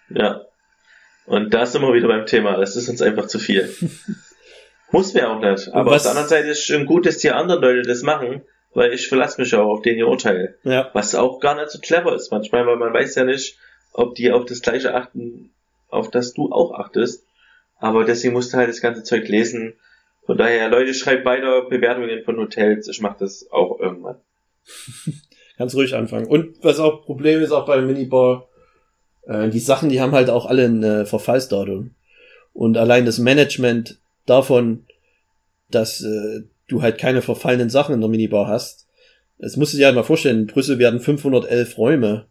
[0.09, 0.43] Ja.
[1.27, 2.57] Und da sind wir wieder beim Thema.
[2.57, 3.73] Das ist uns einfach zu viel.
[4.91, 5.69] Muss mir auch nicht.
[5.73, 8.43] Aber was- auf der anderen Seite ist schon gut, dass die anderen Leute das machen,
[8.75, 10.57] weil ich verlasse mich auch auf den ihr Urteil.
[10.65, 10.91] Ja.
[10.95, 13.57] Was auch gar nicht so clever ist manchmal, weil man weiß ja nicht,
[13.93, 15.51] ob die auf das gleiche achten,
[15.89, 17.25] auf das du auch achtest.
[17.79, 19.75] Aber deswegen musst du halt das ganze Zeug lesen.
[20.25, 22.89] Von daher, Leute, schreibt weiter Bewertungen von Hotels.
[22.89, 24.17] Ich mache das auch irgendwann.
[25.57, 26.27] Kannst ruhig anfangen.
[26.27, 28.49] Und was auch Problem ist auch bei Minibar,
[29.27, 31.95] äh, die Sachen, die haben halt auch alle ein äh, Verfallsdatum.
[32.53, 34.87] Und allein das Management davon,
[35.71, 38.89] dass äh, du halt keine verfallenen Sachen in der Minibar hast.
[39.39, 42.27] Das musst du dir halt mal vorstellen, in Brüssel werden 511 Räume.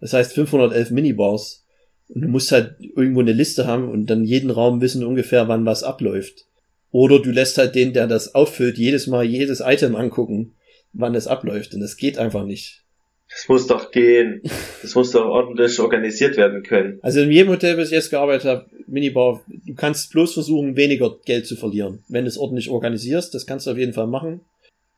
[0.00, 1.64] Das heißt 511 Minibars.
[2.08, 5.64] Und du musst halt irgendwo eine Liste haben und dann jeden Raum wissen ungefähr, wann
[5.64, 6.46] was abläuft.
[6.92, 10.54] Oder du lässt halt den, der das auffüllt, jedes Mal jedes Item angucken,
[10.92, 11.74] wann es abläuft.
[11.74, 12.82] Und das geht einfach nicht.
[13.30, 14.42] Das muss doch gehen.
[14.82, 16.98] Das muss doch ordentlich organisiert werden können.
[17.02, 21.16] Also in jedem Hotel, bis ich jetzt gearbeitet habe, Minibar, du kannst bloß versuchen, weniger
[21.24, 22.04] Geld zu verlieren.
[22.08, 24.42] Wenn du es ordentlich organisierst, das kannst du auf jeden Fall machen.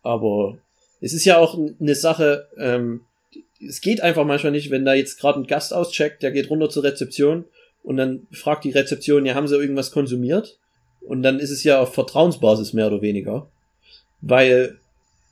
[0.03, 0.59] Aber
[1.01, 3.03] es ist ja auch eine Sache, ähm,
[3.67, 6.69] es geht einfach manchmal nicht, wenn da jetzt gerade ein Gast auscheckt, der geht runter
[6.71, 7.45] zur Rezeption
[7.85, 10.59] und dann fragt die Rezeption, ja, haben sie irgendwas konsumiert?
[11.07, 13.49] Und dann ist es ja auf Vertrauensbasis mehr oder weniger.
[14.21, 14.79] Weil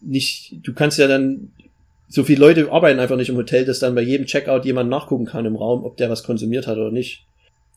[0.00, 1.52] nicht, du kannst ja dann,
[2.08, 5.24] so viele Leute arbeiten einfach nicht im Hotel, dass dann bei jedem Checkout jemand nachgucken
[5.24, 7.24] kann im Raum, ob der was konsumiert hat oder nicht.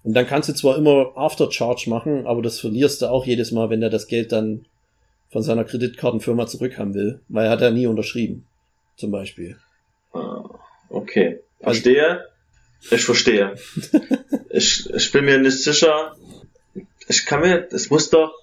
[0.04, 3.70] Und dann kannst du zwar immer Aftercharge machen, aber das verlierst du auch jedes Mal,
[3.70, 4.66] wenn er das Geld dann
[5.30, 8.46] von seiner Kreditkartenfirma zurückhaben will, weil er hat ja nie unterschrieben.
[8.98, 9.58] Zum Beispiel.
[10.14, 10.44] Ah,
[10.90, 11.40] Okay.
[11.60, 12.26] Verstehe.
[12.92, 13.56] Ich verstehe.
[14.50, 16.16] ich, ich bin mir nicht sicher.
[17.08, 18.34] Ich kann mir, es muss doch,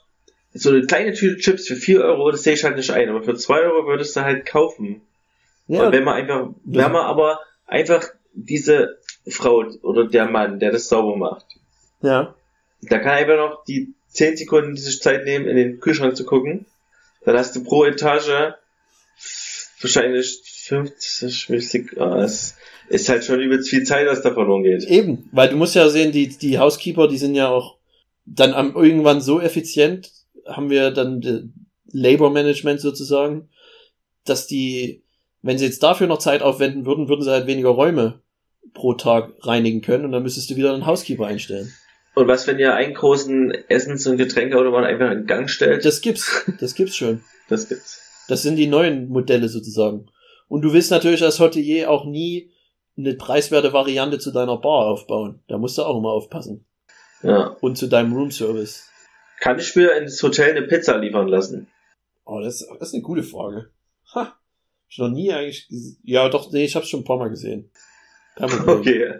[0.54, 3.22] so eine kleine Tüte Chips für 4 Euro, das sehe ich halt nicht ein, aber
[3.22, 5.02] für 2 Euro würdest du halt kaufen.
[5.66, 8.98] Ja, Und wenn man einfach, wenn man aber einfach diese
[9.28, 11.46] Frau oder der Mann, der das sauber macht,
[12.02, 12.34] ja.
[12.82, 16.24] da kann einfach noch die 10 Sekunden die sich Zeit nehmen, in den Kühlschrank zu
[16.24, 16.66] gucken.
[17.24, 18.54] Dann hast du pro Etage
[19.80, 21.96] wahrscheinlich 50 Millisek.
[21.98, 22.56] Ah, es
[22.88, 24.84] ist halt schon übelst viel Zeit, was da verloren geht.
[24.84, 27.76] Eben, weil du musst ja sehen, die, die Housekeeper, die sind ja auch
[28.24, 30.10] dann am, irgendwann so effizient,
[30.46, 31.52] haben wir dann
[31.92, 33.48] Labor Management sozusagen,
[34.24, 35.02] dass die,
[35.42, 38.20] wenn sie jetzt dafür noch Zeit aufwenden würden, würden sie halt weniger Räume
[38.74, 41.72] pro Tag reinigen können und dann müsstest du wieder einen Housekeeper einstellen.
[42.14, 45.84] Und was, wenn ihr einen großen Essens- und Getränkeautomat einfach in Gang stellt?
[45.84, 47.22] Das gibt's, das gibt's schon.
[47.48, 48.00] Das gibt's.
[48.28, 50.06] Das sind die neuen Modelle sozusagen.
[50.48, 52.50] Und du willst natürlich als Hotelier auch nie
[52.96, 55.40] eine preiswerte Variante zu deiner Bar aufbauen.
[55.48, 56.64] Da musst du auch immer aufpassen.
[57.22, 57.56] Ja.
[57.60, 58.88] Und zu deinem Roomservice.
[59.40, 61.68] Kann ich mir ins Hotel eine Pizza liefern lassen?
[62.24, 63.70] Oh, das, das ist eine gute Frage.
[64.14, 64.24] Ha.
[64.26, 64.38] Hab
[64.88, 65.66] ich noch nie eigentlich
[66.04, 67.70] Ja, doch, nee, ich hab's schon ein paar Mal gesehen.
[68.36, 68.78] Kein Problem.
[68.78, 69.14] Okay.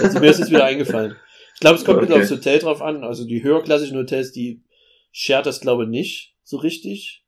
[0.00, 1.16] Also, mir ist jetzt wieder eingefallen.
[1.54, 2.22] Ich glaube, es kommt wieder Okay.
[2.22, 3.02] aufs Hotel drauf an.
[3.04, 4.62] Also die höherklassischen Hotels, die
[5.10, 7.24] schert das, glaube ich, nicht so richtig.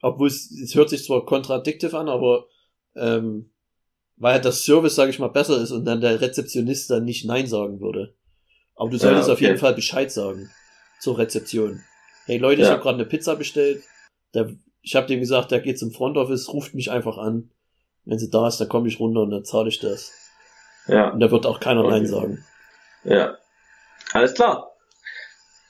[0.00, 2.46] Obwohl es, es hört sich zwar kontradiktiv an, aber
[2.96, 3.50] ähm,
[4.16, 7.24] weil halt das Service, sage ich mal, besser ist und dann der Rezeptionist dann nicht
[7.24, 8.14] Nein sagen würde.
[8.76, 9.46] Aber du solltest Ja, auf okay.
[9.46, 10.50] jeden Fall Bescheid sagen
[11.00, 11.84] zur Rezeption.
[12.26, 12.72] Hey Leute, ich Ja.
[12.74, 13.82] habe gerade eine Pizza bestellt.
[14.34, 14.50] Der,
[14.82, 17.50] ich habe dem gesagt, der geht zum Front Office, ruft mich einfach an.
[18.04, 20.12] Wenn sie da ist, dann komme ich runter und dann zahle ich das.
[20.86, 21.10] Ja.
[21.10, 22.06] Und da wird auch keiner Nein Okay.
[22.06, 22.44] sagen.
[23.04, 23.38] Ja.
[24.12, 24.70] Alles klar.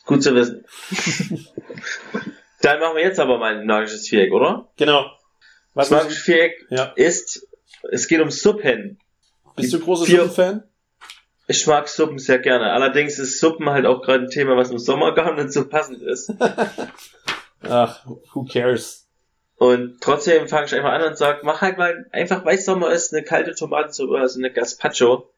[0.07, 0.65] Gut zu wissen.
[2.61, 4.69] Dann machen wir jetzt aber mal ein magisches Viereck, oder?
[4.77, 5.11] Genau.
[5.75, 6.93] Was das magische Viereck Ja.
[6.97, 7.47] ist,
[7.91, 8.99] es geht um Suppen.
[9.57, 10.65] Bist du großer Suppenfan?
[11.47, 12.73] Ich mag Suppen sehr gerne.
[12.73, 16.03] Allerdings ist Suppen halt auch gerade ein Thema, was im Sommer gar nicht so passend
[16.03, 16.33] ist.
[17.63, 19.07] Ach, who cares?
[19.57, 23.13] Und trotzdem fange ich einfach an und sage, mach halt mal einfach, weil Sommer ist,
[23.13, 25.31] eine kalte Tomatensuppe, also eine Gazpacho.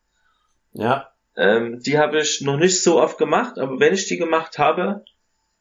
[0.72, 1.10] Ja.
[1.36, 5.04] Ähm, die habe ich noch nicht so oft gemacht, aber wenn ich die gemacht habe,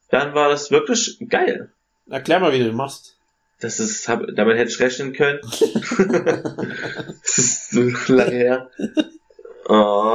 [0.09, 1.71] dann war das wirklich geil.
[2.09, 3.17] Erklär mal, wie du machst.
[3.59, 5.39] Das ist, hab, damit hätte ich rechnen können.
[7.21, 7.81] das ist so
[8.13, 8.71] lange her.
[9.67, 9.73] Oh,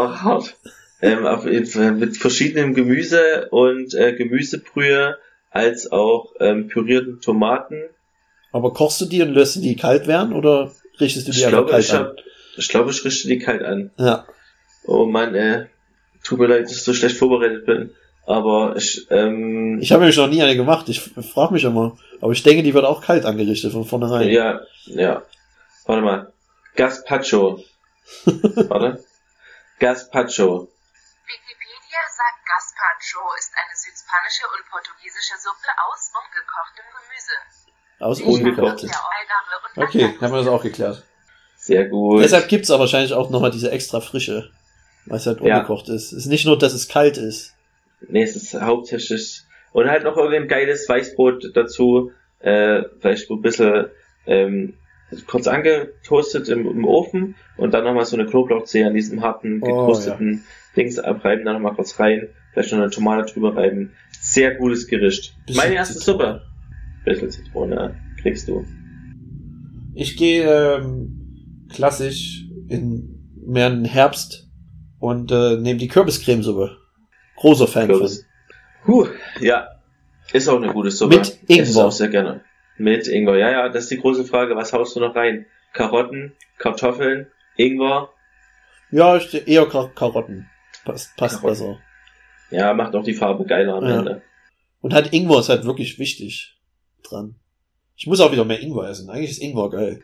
[0.08, 0.56] hart.
[1.02, 5.16] Ähm, mit verschiedenem Gemüse und äh, Gemüsebrühe
[5.50, 7.82] als auch ähm, pürierten Tomaten.
[8.52, 10.70] Aber kochst du die und lässt du die kalt werden oder
[11.00, 11.98] richtest du die Ich glaube, kalt ich, an?
[12.00, 12.16] hab,
[12.56, 13.90] ich glaube, ich richte die kalt an.
[13.96, 14.26] Ja.
[14.84, 15.66] Oh Mann, äh,
[16.22, 17.90] tut mir leid, dass ich so schlecht vorbereitet bin.
[18.26, 20.88] Aber ich, ähm, Ich habe nämlich noch nie eine gemacht.
[20.88, 21.96] Ich frage mich immer.
[22.20, 24.28] Aber ich denke, die wird auch kalt angerichtet von vornherein.
[24.28, 25.22] ja, ja.
[25.86, 26.32] Warte mal.
[26.76, 27.64] Gazpacho.
[28.24, 29.02] Warte.
[29.80, 30.68] Gazpacho.
[31.26, 37.36] Wikipedia sagt Gazpacho ist eine südspanische und portugiesische Suppe aus ungekochtem Gemüse.
[37.98, 38.58] Aus Ungekocht.
[38.58, 38.82] ungekocht.
[38.84, 41.02] Der Eulare und Okay, haben wir das auch geklärt.
[41.56, 42.22] Sehr gut.
[42.22, 44.50] Deshalb gibt's aber wahrscheinlich auch nochmal diese extra Frische.
[45.06, 45.56] Weil es halt Ja.
[45.56, 46.12] ungekocht ist.
[46.12, 47.54] Es ist nicht nur, dass es kalt ist.
[48.00, 49.42] Nee, es ist hauptsächlich.
[49.72, 52.12] Und halt noch irgendein geiles Weißbrot dazu.
[52.40, 53.90] Äh, vielleicht so ein bisschen
[54.26, 54.78] ähm,
[55.26, 59.66] kurz angetoastet im, im Ofen und dann nochmal so eine Knoblauchzehe an diesem harten, Oh,
[59.66, 60.44] getoasteten
[60.76, 63.92] Dings abreiben, dann nochmal kurz rein, vielleicht noch eine Tomate drüber reiben.
[64.20, 65.34] Sehr gutes Gericht.
[65.46, 66.18] Bisschen Meine erste Zitrone.
[66.18, 66.42] Suppe.
[67.04, 68.64] Bisschen Zitrone kriegst du.
[69.94, 74.48] Ich gehe ähm, klassisch in mehr in den Herbst
[74.98, 76.76] und äh, nehme die Kürbiscremesuppe.
[77.36, 78.24] Großer Fan Kürbis.
[78.86, 79.06] Huh,
[79.40, 79.66] ja.
[80.32, 81.16] Ist auch eine gute Suppe.
[81.18, 81.86] Mit Ingwer.
[81.86, 82.42] auch sehr gerne.
[82.80, 83.36] Mit Ingwer.
[83.36, 84.56] Ja, ja, das ist die große Frage.
[84.56, 85.44] Was haust du noch rein?
[85.74, 87.26] Karotten, Kartoffeln,
[87.56, 88.08] Ingwer.
[88.90, 90.48] Ja, ich eher Kar Karotten.
[90.86, 91.50] Passt, passt Karotten.
[91.66, 91.78] besser.
[92.50, 93.98] Ja, macht auch die Farbe geiler am Ja.
[93.98, 94.22] Ende.
[94.80, 96.56] Und halt Ingwer ist halt wirklich wichtig
[97.02, 97.34] dran.
[97.96, 99.10] Ich muss auch wieder mehr Ingwer essen.
[99.10, 100.02] Eigentlich ist Ingwer geil.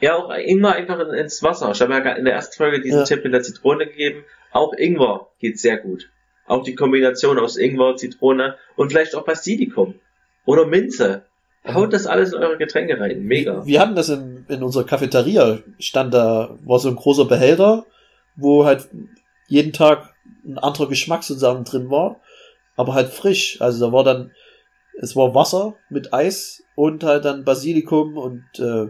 [0.00, 1.70] Ja, auch Ingwer einfach in- ins Wasser.
[1.70, 3.04] Ich habe ja in der ersten Folge diesen Ja.
[3.04, 4.24] Tipp mit der Zitrone gegeben.
[4.50, 6.10] Auch Ingwer geht sehr gut.
[6.46, 9.94] Auch die Kombination aus Ingwer, Zitrone und vielleicht auch Basilikum.
[10.44, 11.26] Oder Minze.
[11.66, 13.22] Haut das alles in eure Getränke rein.
[13.22, 13.64] Mega.
[13.66, 15.58] Wir hatten das in, in unserer Cafeteria.
[15.78, 17.84] Stand da, war so ein großer Behälter,
[18.36, 18.88] wo halt
[19.48, 22.20] jeden Tag ein anderer Geschmack sozusagen drin war.
[22.76, 23.60] Aber halt frisch.
[23.60, 24.30] Also da war dann,
[24.98, 28.86] es war Wasser mit Eis und halt dann Basilikum und äh,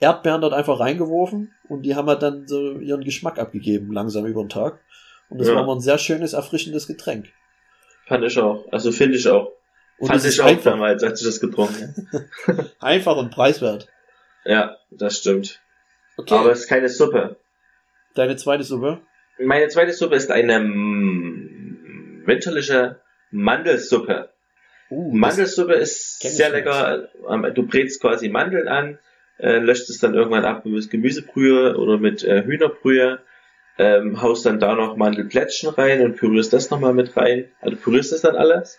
[0.00, 4.42] Erdbeeren dort einfach reingeworfen und die haben halt dann so ihren Geschmack abgegeben, langsam über
[4.44, 4.80] den Tag.
[5.30, 5.54] Und das Ja.
[5.54, 7.32] war immer ein sehr schönes, erfrischendes Getränk.
[8.06, 8.66] Fand ich auch.
[8.70, 9.50] Also finde ich auch.
[9.98, 12.70] Und Fand ich auch einfach, damals, als ich das getrunken habe.
[12.80, 13.88] einfach und preiswert.
[14.44, 15.60] Ja, das stimmt.
[16.16, 17.36] Okay, Aber es ist keine Suppe.
[18.14, 19.00] deine zweite Suppe?
[19.38, 24.30] Meine zweite Suppe ist eine mm, winterliche Mandelsuppe.
[24.90, 27.08] Uh, Mandelsuppe ist sehr lecker.
[27.54, 28.98] Du brätst quasi Mandeln an,
[29.38, 33.20] äh, löscht es dann irgendwann ab mit Gemüsebrühe oder mit äh, Hühnerbrühe,
[33.78, 37.50] ähm, haust dann da noch Mandelplättchen rein und pürierst das nochmal mit rein.
[37.60, 38.78] Also pürierst das dann alles.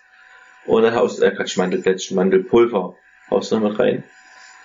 [0.66, 2.95] Und dann haust äh, Quatsch, Mandelplättchen, Mandelpulver
[3.30, 4.03] haust noch mit rein.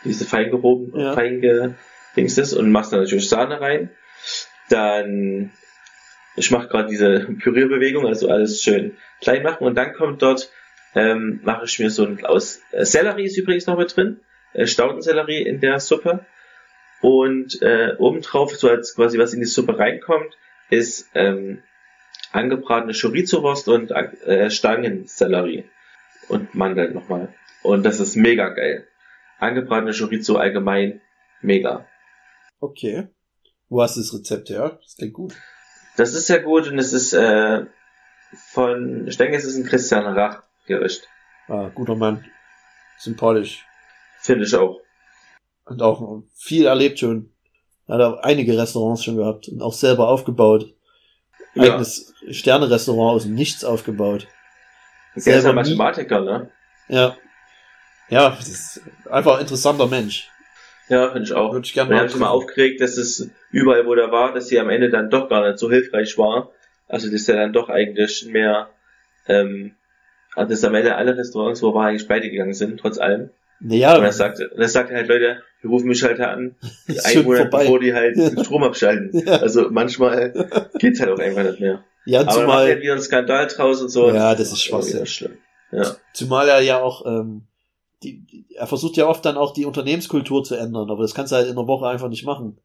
[0.05, 1.13] Diese fein gehoben, Ja.
[1.15, 3.91] fein gedingstes und machst dann natürlich Sahne rein.
[4.69, 5.51] Dann,
[6.37, 10.51] ich mache gerade diese Pürierbewegung, also alles schön klein machen und dann kommt dort
[10.95, 14.21] ähm, mache ich mir so ein aus äh, Sellerie ist übrigens noch mit drin,
[14.55, 16.25] äh, Staudensellerie in der Suppe
[17.01, 20.37] und äh, obendrauf so als quasi was in die Suppe reinkommt
[20.69, 21.63] ist ähm,
[22.33, 25.65] angebratene Chorizo-Wurst und äh, Stangensellerie
[26.31, 28.87] und Mandeln nochmal und das ist mega geil.
[29.39, 31.01] Angebratene Chorizo allgemein
[31.43, 31.87] mega.
[32.61, 33.09] Okay.
[33.69, 34.79] Wo hast du das Rezept her?
[34.83, 35.35] Das klingt gut.
[35.97, 37.67] Das ist sehr gut und es ist äh,
[38.53, 41.09] von ich denke es ist ein Christian Rach Gericht.
[41.49, 42.25] Ah, guter Mann.
[42.99, 43.67] Sympathisch.
[44.21, 44.81] Finde ich auch.
[45.65, 47.33] Und auch viel erlebt schon.
[47.89, 50.75] Hat auch einige Restaurants schon gehabt und auch selber aufgebaut.
[51.55, 51.75] Ja.
[51.75, 54.29] Eigenes Sterne-Restaurant aus dem Nichts aufgebaut.
[55.17, 56.51] Der ist ja Mathematiker, ne?
[56.89, 57.17] Ja.
[58.09, 60.31] Ja, das einfach ein interessanter Mensch.
[60.89, 61.53] Ja, finde ich auch.
[61.53, 64.49] Würde ich gerne Und mal ich mal aufgeregt, dass es überall, wo der war, dass
[64.49, 66.51] sie am Ende dann doch gar nicht so hilfreich war.
[66.89, 68.71] Also, dass er dann doch eigentlich mehr,
[69.29, 69.77] ähm,
[70.35, 73.31] also dass am Ende alle Restaurants, wo er war, eigentlich pleite gegangen sind, trotz allem.
[73.61, 76.57] Naja, Und er sagt, er sagt halt, Leute, wir rufen mich halt an,
[77.05, 77.65] einen Monat vorbei.
[77.65, 79.11] bevor die halt den Strom abschalten.
[79.25, 79.35] Ja.
[79.37, 81.85] Also manchmal geht's halt auch einfach nicht mehr.
[82.07, 84.09] Ja, Aber dann er zumal, wieder einen Skandal draus und so.
[84.11, 85.07] Ja, das ist auch wieder Schwachsinn.
[85.07, 85.39] schlimm.
[85.73, 85.97] Ja.
[86.15, 87.47] zumal er ja auch, ähm,
[88.03, 91.31] die, die, er versucht ja oft dann auch die Unternehmenskultur zu ändern, aber das kannst
[91.33, 92.59] du halt in der Woche einfach nicht machen.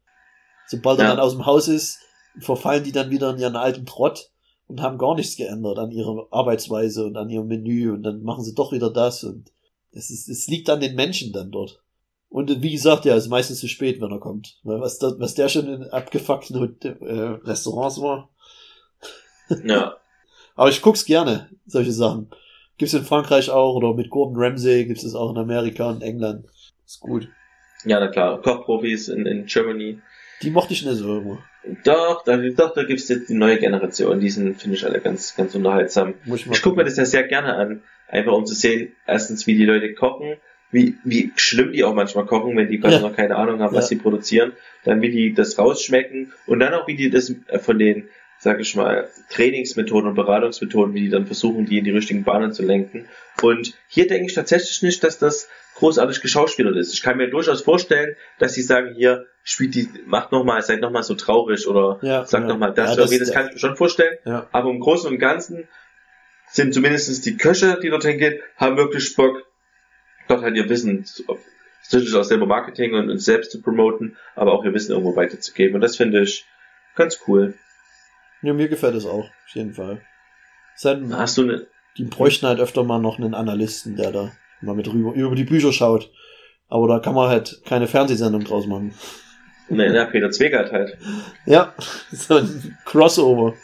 [0.66, 1.10] Sobald er Ja.
[1.10, 2.00] dann aus dem Haus ist,
[2.40, 4.30] verfallen die dann wieder in ihren alten Trott
[4.66, 8.42] und haben gar nichts geändert an ihrer Arbeitsweise und an ihrem Menü und dann machen
[8.42, 9.52] sie doch wieder das und
[9.92, 11.80] es ist, es liegt an den Menschen dann dort.
[12.28, 14.58] Und wie gesagt, ja, es ist meistens zu spät, wenn er kommt.
[14.64, 17.12] Weil was, da, was der schon in abgefuckten äh,
[17.48, 18.30] Restaurants war.
[19.64, 19.96] Ja.
[20.56, 22.30] Aber ich guck's gerne, solche Sachen.
[22.78, 26.46] Gibt's in Frankreich auch oder mit Gordon Ramsay gibt's es auch in Amerika und England.
[26.86, 27.28] Ist gut.
[27.84, 28.40] Ja, na klar.
[28.40, 29.98] Kochprofis in, in Germany.
[30.42, 31.38] Die mochte ich nicht so immer.
[31.84, 34.20] Doch, da, doch, da gibt's jetzt die neue Generation.
[34.20, 36.14] Die sind, finde ich, alle ganz, ganz unterhaltsam.
[36.24, 37.82] Muss ich Ich gucke mir das ja sehr gerne an.
[38.08, 40.36] Einfach um zu sehen, erstens, wie die Leute kochen,
[40.70, 43.02] wie, wie schlimm die auch manchmal kochen, wenn die quasi Ja.
[43.02, 43.96] noch keine Ahnung haben, was Ja.
[43.96, 44.52] sie produzieren.
[44.84, 48.08] Dann, wie die das rausschmecken und dann auch, wie die das äh, von den,
[48.46, 52.52] sag ich mal, Trainingsmethoden und Beratungsmethoden, wie die dann versuchen, die in die richtigen Bahnen
[52.52, 53.08] zu lenken.
[53.42, 56.94] Und hier denke ich tatsächlich nicht, dass das großartig geschauspielert ist.
[56.94, 61.02] Ich kann mir durchaus vorstellen, dass sie sagen, hier, spielt die, macht nochmal, seid nochmal
[61.02, 62.48] so traurig oder Ja, sagt ja.
[62.48, 64.16] nochmal das, Ja, oder das- das kann ich mir schon vorstellen.
[64.24, 64.46] Ja.
[64.52, 65.66] Aber im Großen und Ganzen
[66.48, 69.42] sind zumindest die Köche, die dorthin gehen, haben wirklich Bock,
[70.28, 71.04] dort halt ihr Wissen,
[71.90, 75.74] natürlich auch selber Marketing und uns selbst zu promoten, aber auch ihr Wissen irgendwo weiterzugeben.
[75.74, 76.44] Und das finde ich
[76.94, 77.54] ganz cool.
[78.42, 80.00] Ja, mir gefällt es auch, auf jeden Fall.
[80.76, 81.66] Sein, Hast du eine,
[81.96, 85.44] die bräuchten halt öfter mal noch einen Analysten, der da mal mit rüber, über die
[85.44, 86.10] Bücher schaut.
[86.68, 88.94] Aber da kann man halt keine Fernsehsendung draus machen.
[89.70, 90.98] eine, eine Peter Zwegert halt.
[91.46, 91.74] Ja,
[92.12, 93.54] so ein Crossover.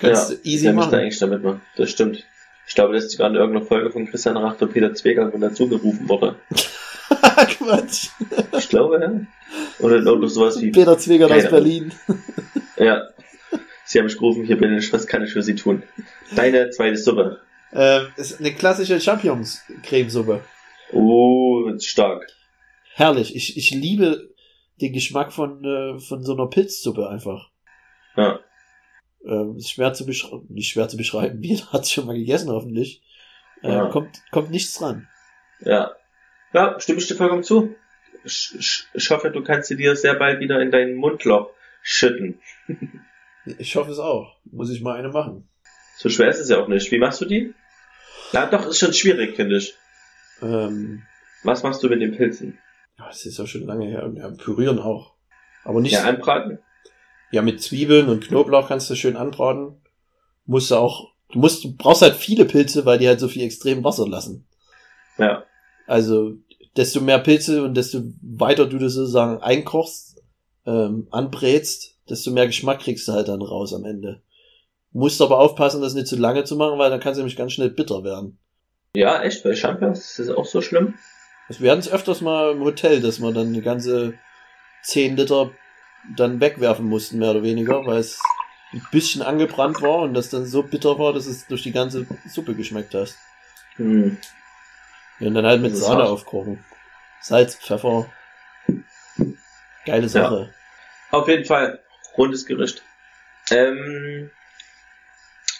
[0.00, 0.94] Kannst du easy der machen.
[0.94, 1.60] eigentlich damit machen.
[1.76, 2.24] Das stimmt.
[2.66, 5.68] Ich glaube, das ist sogar in irgendeiner Folge von Christian Rachter Peter Zwegert und dazu
[5.68, 6.36] gerufen wurde.
[7.58, 8.08] Quatsch.
[8.56, 9.12] Ich glaube, ja.
[9.78, 11.92] Oder, oder sowas wie, Peter Zwegert aus Berlin.
[12.76, 13.02] ja.
[13.94, 15.84] Sie haben mich gerufen, hier bin ich, was kann ich für Sie tun?
[16.34, 17.40] Deine zweite Suppe.
[17.72, 20.40] Ähm, ist eine klassische Champignons-Cremesuppe.
[20.90, 22.26] Oh, stark.
[22.94, 23.36] Herrlich.
[23.36, 24.34] Ich, ich liebe
[24.80, 27.50] den Geschmack von, äh, von so einer Pilzsuppe einfach.
[28.16, 28.40] Ja.
[29.24, 31.40] Ähm, ist schwer zu beschreiben, nicht schwer zu beschreiben.
[31.44, 33.00] Jeder hat es schon mal gegessen, hoffentlich.
[33.62, 33.86] Äh, Ja.
[33.90, 35.06] kommt, kommt nichts dran.
[35.60, 35.92] Ja.
[36.52, 37.76] Ja, stimme ich dir vollkommen zu.
[38.24, 41.50] Ich, ich, ich hoffe, du kannst sie dir sehr bald wieder in dein Mundloch
[41.84, 42.40] schütten.
[43.58, 44.36] Ich hoffe es auch.
[44.44, 45.48] Muss ich mal eine machen.
[45.96, 46.90] So schwer ist es ja auch nicht.
[46.90, 47.54] Wie machst du die?
[48.32, 49.74] Ja, doch, ist schon schwierig, finde ich.
[50.42, 51.02] Ähm,
[51.44, 52.58] Was machst du mit den Pilzen?
[52.98, 54.10] ja, das ist ja schon lange her.
[54.16, 55.14] Ja, pürieren auch.
[55.64, 56.58] Aber nicht, Ja, ja, anbraten?
[57.42, 59.80] mit Zwiebeln und Knoblauch kannst du schön anbraten.
[60.46, 63.42] Musst du auch, du musst, du brauchst halt viele Pilze, weil die halt so viel
[63.42, 64.46] extrem Wasser lassen.
[65.18, 65.44] Ja.
[65.86, 66.34] Also,
[66.76, 70.22] desto mehr Pilze und desto weiter du das sozusagen einkochst,
[70.66, 74.22] ähm, anbrätst, desto mehr Geschmack kriegst du halt dann raus am Ende.
[74.92, 77.52] Musst aber aufpassen, das nicht zu lange zu machen, weil dann kann es nämlich ganz
[77.52, 78.38] schnell bitter werden.
[78.94, 80.94] Ja, echt, bei Champions ist das auch so schlimm.
[81.48, 84.14] Also Wir hatten es öfters mal im Hotel, dass wir dann die ganze
[84.84, 85.50] 10 Liter
[86.16, 88.20] dann wegwerfen mussten, mehr oder weniger, weil es
[88.72, 92.06] ein bisschen angebrannt war und das dann so bitter war, dass es durch die ganze
[92.28, 93.16] Suppe geschmeckt hast.
[93.76, 94.16] Hm.
[95.20, 96.10] Ja, und dann halt mit Sahne hart.
[96.10, 96.64] aufkochen.
[97.20, 98.06] Salz, Pfeffer.
[99.86, 100.52] Geile Sache.
[101.10, 101.80] Auf jeden Fall,
[102.16, 102.82] rundes Gericht.
[103.50, 104.30] Ähm,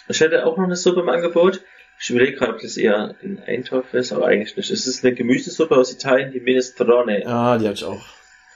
[0.07, 1.61] ich hätte auch noch eine Suppe im Angebot.
[1.99, 4.69] Ich überlege gerade, ob das eher ein Eintopf ist, aber eigentlich nicht.
[4.69, 7.23] Es ist eine Gemüsesuppe aus Italien, die Minestrone.
[7.23, 8.05] Ja, die hatte ich auch.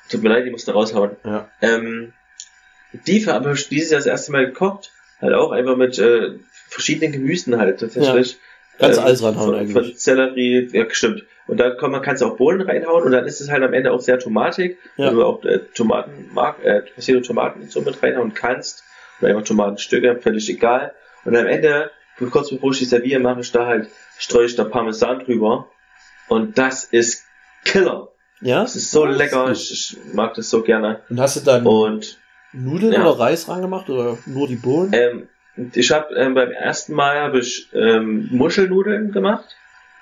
[0.09, 1.15] Tut mir leid, die musste raushauen.
[1.23, 1.49] Ja.
[1.61, 2.13] Ähm,
[2.91, 4.91] die habe ich dieses Jahr das erste Mal gekocht.
[5.21, 6.37] Halt auch einfach mit äh,
[6.69, 8.37] verschiedenen Gemüsen halt tatsächlich.
[8.79, 9.73] Kannst du Ähm, alles ranhauen von, eigentlich.
[9.73, 11.23] Von Sellerie, ja stimmt.
[11.47, 13.73] Und dann kann man kannst du auch Bohnen reinhauen und dann ist es halt am
[13.73, 15.07] Ende auch sehr tomatig, Ja.
[15.07, 18.83] wenn du auch äh, Tomaten mag, äh, passierte Tomaten so mit reinhauen kannst.
[19.19, 20.93] Oder einfach Tomatenstücke, völlig egal.
[21.25, 21.91] Und am Ende,
[22.31, 25.67] kurz bevor ich die serviere, mache ich da halt, streue ich da Parmesan drüber.
[26.29, 27.25] Und das ist
[27.65, 28.09] Killer.
[28.41, 28.61] Ja?
[28.61, 29.57] Das ist so Das lecker, gut.
[29.57, 31.01] ich, ich mag das so gerne.
[31.09, 32.17] Und hast du dann Und
[32.53, 33.01] Nudeln ja.
[33.01, 34.93] oder Reis rangemacht oder nur die Bohnen?
[34.93, 35.27] ähm,
[35.73, 39.55] ich habe ähm, beim ersten Mal habe ich ähm, Muschelnudeln gemacht.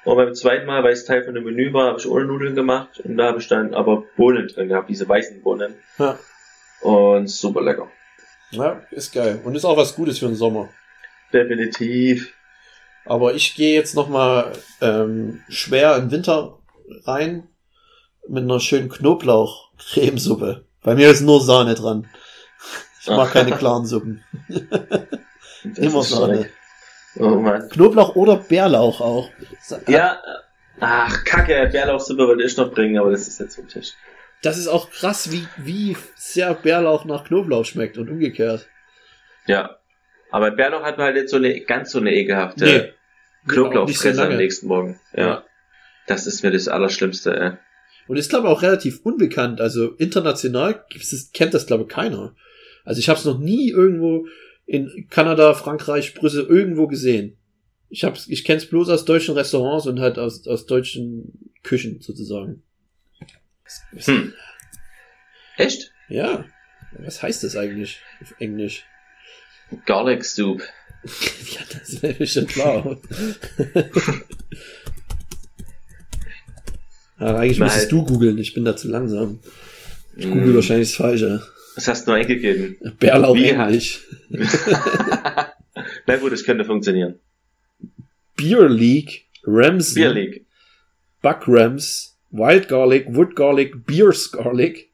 [0.03, 2.55] Und beim zweiten Mal, weil es Teil von dem Menü war, habe ich ohne Nudeln
[2.55, 2.99] gemacht.
[3.01, 5.75] Und da habe ich dann aber Bohnen drin gehabt, diese weißen Bohnen.
[5.99, 6.17] Ja.
[6.81, 7.89] Und super lecker.
[8.51, 9.41] ja, ist geil.
[9.43, 10.69] Und ist auch was Gutes für den Sommer.
[11.33, 12.33] Definitiv.
[13.03, 16.57] Aber ich gehe jetzt nochmal ähm, schwer im Winter
[17.03, 17.47] rein
[18.29, 20.63] mit einer schönen Knoblauch-Cremesuppe.
[20.83, 22.07] Bei mir ist nur Sahne dran.
[23.01, 23.33] Ich mag Ach.
[23.33, 24.23] keine klaren Suppen.
[25.63, 26.37] Immer Sahne.
[26.37, 26.51] stark.
[27.19, 27.69] Oh Mann.
[27.69, 29.29] Knoblauch oder Bärlauch auch.
[29.87, 30.39] Ja, äh,
[30.79, 33.93] ach, kacke, Bärlauchsuppe wollte ich noch bringen, aber das ist jetzt vom Tisch.
[34.43, 38.67] Das ist auch krass, wie, wie sehr Bärlauch nach Knoblauch schmeckt und umgekehrt.
[39.47, 39.77] Ja.
[40.29, 42.71] Aber Bärlauch hat halt jetzt so eine, ganz so eine ekelhafte Nee.
[42.71, 42.93] Auch nicht
[43.47, 44.99] so Knoblauchfresse am nächsten Morgen.
[45.13, 45.27] Ja.
[45.27, 45.43] Ja.
[46.05, 47.51] Das ist mir das Allerschlimmste, ey.
[48.07, 49.59] Und ist, glaube ich, auch relativ unbekannt.
[49.59, 52.35] Also international gibt's das, kennt das, glaube ich, keiner.
[52.85, 54.27] Also ich habe es noch nie irgendwo
[54.67, 57.37] in Kanada, Frankreich, Brüssel irgendwo gesehen.
[57.89, 62.01] Ich hab's, ich kenne es bloß aus deutschen Restaurants und halt aus, aus deutschen Küchen
[62.01, 62.61] sozusagen.
[63.95, 64.33] Hm.
[65.55, 65.91] Echt?
[66.09, 66.45] Ja.
[66.99, 68.85] Was heißt das eigentlich auf Englisch?
[69.85, 70.61] Garlic Soup.
[71.03, 72.97] ja, das wäre mir schon klar.
[77.17, 79.39] Aber eigentlich Na, müsstest du googeln, ich bin da zu langsam.
[80.15, 80.55] Ich google Hm.
[80.55, 81.41] wahrscheinlich das Falsche.
[81.77, 82.75] Was hast du nur eingegeben?
[82.99, 84.03] Bärlauch Wie Englisch.
[86.07, 87.19] Na gut, das könnte funktionieren.
[88.35, 90.45] Beer League, Ramsey, Beer League.
[91.21, 94.89] Buck Rams, Wild Garlic, Wood Garlic, Beers Garlic,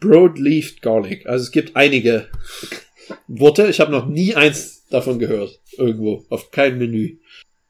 [0.00, 1.24] Broadleaf Garlic.
[1.26, 2.28] Also es gibt einige
[3.28, 3.68] Worte.
[3.68, 5.60] Ich habe noch nie eins davon gehört.
[5.78, 6.24] Irgendwo.
[6.30, 7.18] Auf keinem Menü.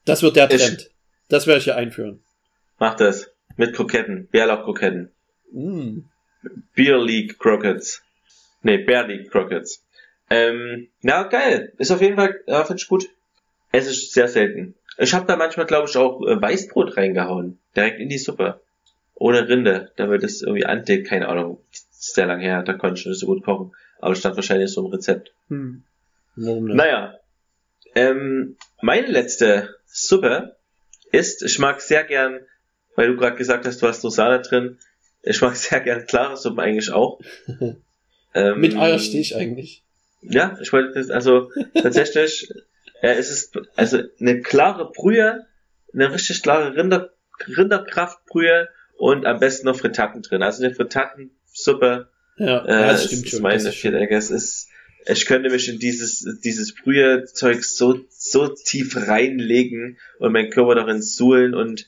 [0.05, 0.91] Das wird der Ich- Trend.
[1.29, 2.21] Das werde ich hier einführen.
[2.79, 3.31] Mach das.
[3.57, 4.29] Mit Kroketten.
[4.31, 5.11] Bärlauchkroketten.
[5.53, 5.99] Mm.
[6.75, 8.03] Beer League Crockets.
[8.65, 9.85] Nee, Bear League Crockets.
[10.31, 11.75] Ähm, na geil.
[11.79, 13.09] Ist auf jeden Fall, ja, finde ich gut.
[13.71, 14.75] Es ist sehr selten.
[14.97, 17.61] Ich habe da manchmal, glaube ich, auch äh, Weißbrot reingehauen.
[17.77, 18.61] Direkt in die Suppe.
[19.15, 21.07] Ohne Rinde, damit es irgendwie andickt.
[21.07, 21.61] Keine Ahnung.
[21.73, 23.73] Ist sehr lang her, da konnte ich nicht so gut kochen.
[24.01, 25.35] Aber stand wahrscheinlich so im Rezept.
[25.49, 25.85] Hm.
[26.37, 26.77] Warum nicht?
[26.77, 27.19] Naja.
[27.95, 30.57] Ähm, meine letzte Suppe
[31.13, 32.41] ist, ich mag sehr gern,
[32.97, 34.79] weil du gerade gesagt hast, du hast nur Sahne drin,
[35.23, 37.21] ich mag sehr gern klare Suppen eigentlich auch.
[38.35, 39.83] Ähm, Mit Eierstich eigentlich.
[40.23, 42.49] Ja, ich wollte das, also tatsächlich,
[43.03, 45.47] äh, es ist also eine klare Brühe,
[45.93, 47.11] eine richtig klare Rinder,
[47.47, 50.43] Rinderkraftbrühe und am besten noch Fritatten drin.
[50.43, 53.43] Also eine Fritattensuppe Ja, äh, ja das stimmt ist schon.
[53.43, 54.17] meine Das ist schon- Vierecke.
[54.17, 54.69] Es ist,
[55.07, 61.03] ich könnte mich in dieses, dieses Brühezeug so, so tief reinlegen und meinen Körper darin
[61.03, 61.87] suhlen und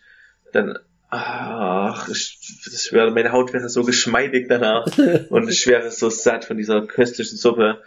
[0.53, 0.79] dann,
[1.09, 4.87] ach, ich, das wäre, meine Haut wäre so geschmeidig danach
[5.31, 7.83] und ich wäre so satt von dieser köstlichen Suppe.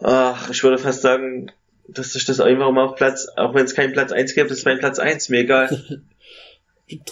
[0.00, 1.50] Ach, ich würde fast sagen,
[1.88, 4.64] dass ich das einfach mal auf Platz, auch wenn es keinen Platz 1 gibt, ist
[4.64, 6.02] mein Platz 1, mir egal.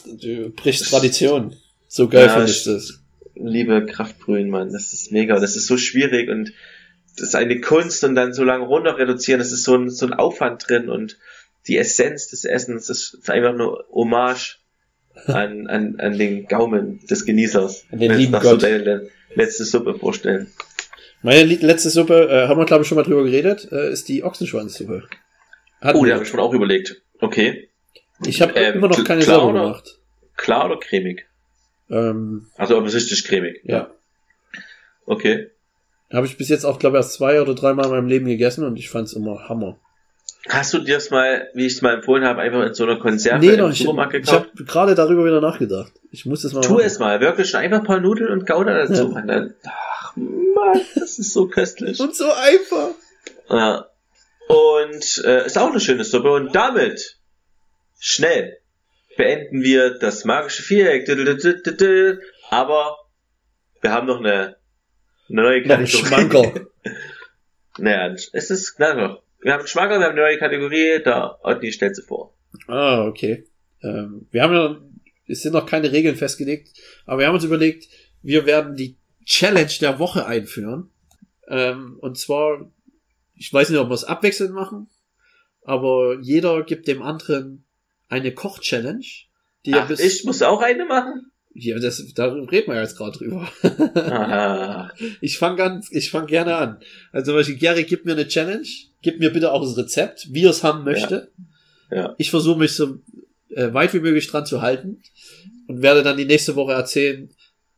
[0.07, 1.57] Du brichst Tradition.
[1.89, 3.01] So geil Ja, finde ich- das.
[3.35, 4.73] liebe Kraftbrühen, Mann.
[4.73, 5.39] Das ist mega.
[5.41, 6.53] Das ist so schwierig und
[7.17, 9.39] das ist eine Kunst und dann so lange runter reduzieren.
[9.39, 11.19] Das ist so ein, so ein Aufwand drin und
[11.67, 14.59] die Essenz des Essens das ist einfach nur Hommage
[15.27, 17.87] an, an, an den Gaumen des Genießers.
[17.93, 18.63] An den lieben Gott.
[18.63, 20.49] Deine letzte Suppe vorstellen.
[21.23, 24.25] Meine letzte Suppe, äh, haben wir glaube ich schon mal drüber geredet, äh, ist die
[24.25, 25.05] Ochsenschwanzsuppe.
[25.81, 27.01] Hatten Oh, da habe ich mir auch überlegt.
[27.21, 27.69] Okay.
[28.27, 29.99] ich habe ähm, immer noch keine klar gemacht.
[30.37, 31.27] Klar oder cremig?
[31.91, 33.61] Ähm, Also offensichtlich cremig.
[33.65, 33.91] ja.
[35.07, 35.49] Okay.
[36.13, 38.65] Habe ich bis jetzt auch, glaube ich, erst zwei oder dreimal in meinem Leben gegessen
[38.65, 39.79] und ich fand's immer Hammer.
[40.49, 42.99] Hast du dir das mal, wie ich es mal empfohlen habe, einfach in so einer
[42.99, 44.51] Konserve Nee, im noch, ich, Supermarkt ich gekauft?
[44.53, 45.93] habe gerade darüber wieder nachgedacht.
[46.11, 46.85] Ich muss das mal Tu machen.
[46.85, 49.05] es mal, wirklich einfach ein paar Nudeln und Gouda dazu.
[49.05, 49.09] Ja.
[49.09, 49.29] machen.
[49.29, 52.01] Dann, ach Mann, das ist so köstlich.
[52.01, 52.91] Und so einfach.
[53.49, 53.87] Ja.
[54.49, 56.33] Und äh, ist auch eine schöne Suppe.
[56.33, 57.19] Und damit
[58.01, 58.59] schnell
[59.17, 61.09] beenden wir das magische Viereck.
[62.51, 62.97] Aber
[63.81, 64.57] wir haben noch eine,
[65.29, 66.67] eine neue Noch ein Schmankerl.
[67.79, 69.23] Naja, es ist, na doch.
[69.43, 72.35] Wir haben einen Schmankerl, wir haben eine neue Kategorie, da Otni stellt sie vor.
[72.69, 73.47] Ah, okay.
[73.83, 74.81] Ähm, wir haben ja,
[75.27, 77.89] es sind noch keine Regeln festgelegt, aber wir haben uns überlegt,
[78.23, 80.91] wir werden die Challenge der Woche einführen.
[81.49, 82.71] Ähm, und zwar,
[83.35, 84.89] ich weiß nicht, ob wir es abwechselnd machen,
[85.65, 87.65] aber jeder gibt dem anderen
[88.09, 89.05] eine Koch-Challenge.
[89.67, 91.33] Die Ach, ich muss auch eine machen?
[91.55, 93.49] ja, das, da reden wir ja jetzt gerade drüber.
[95.21, 96.81] Ich fange ganz, ich fange gerne an.
[97.13, 98.67] Also zum Beispiel, Gary, gib mir eine Challenge,
[99.03, 101.31] gib mir bitte auch das Rezept, wie er es haben möchte.
[101.91, 102.15] Ja.
[102.19, 102.99] Ich versuche mich so
[103.51, 105.03] äh, weit wie möglich dran zu halten
[105.67, 107.29] und werde dann die nächste Woche erzählen,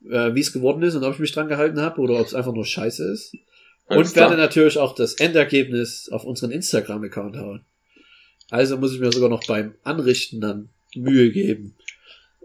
[0.08, 2.34] äh, wie es geworden ist und ob ich mich dran gehalten habe oder ob es
[2.34, 3.34] einfach nur Scheiße ist.
[3.86, 4.46] Alles und werde klar.
[4.46, 7.64] natürlich auch das Endergebnis auf unseren Instagram-Account hauen.
[8.50, 11.74] Also muss ich mir sogar noch beim Anrichten dann Mühe geben.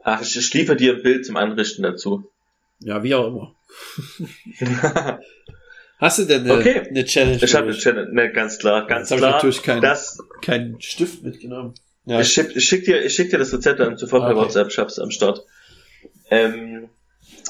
[0.03, 2.29] Ach, ich, ich liefere dir ein Bild zum Anrichten dazu.
[2.79, 3.55] Ja, wie auch immer.
[5.99, 6.81] Hast du denn eine, Okay.
[6.89, 7.39] eine Challenge?
[7.43, 7.77] Ich habe eine?
[7.77, 9.31] Challenge, ne, ganz klar, ganz Jetzt hab ich klar.
[9.33, 11.73] natürlich keinen- das, keinen Stift mitgenommen.
[12.05, 14.39] Ja, ich, schick, ich, schick dir, ich schick dir das Rezept dann sofort per Okay.
[14.45, 15.43] WhatsApp, ich hab's am Start.
[16.31, 16.89] Ähm,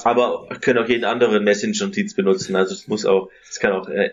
[0.04, 4.10] aber können auch jeden anderen Messenger-Notiz benutzen, also es muss auch, es kann auch äh,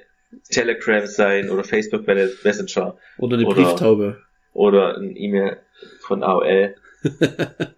[0.50, 4.22] Telegram sein oder Facebook Messenger oder eine oder- Brieftaube.
[4.54, 5.58] oder ein E-Mail
[6.02, 6.76] von AOL.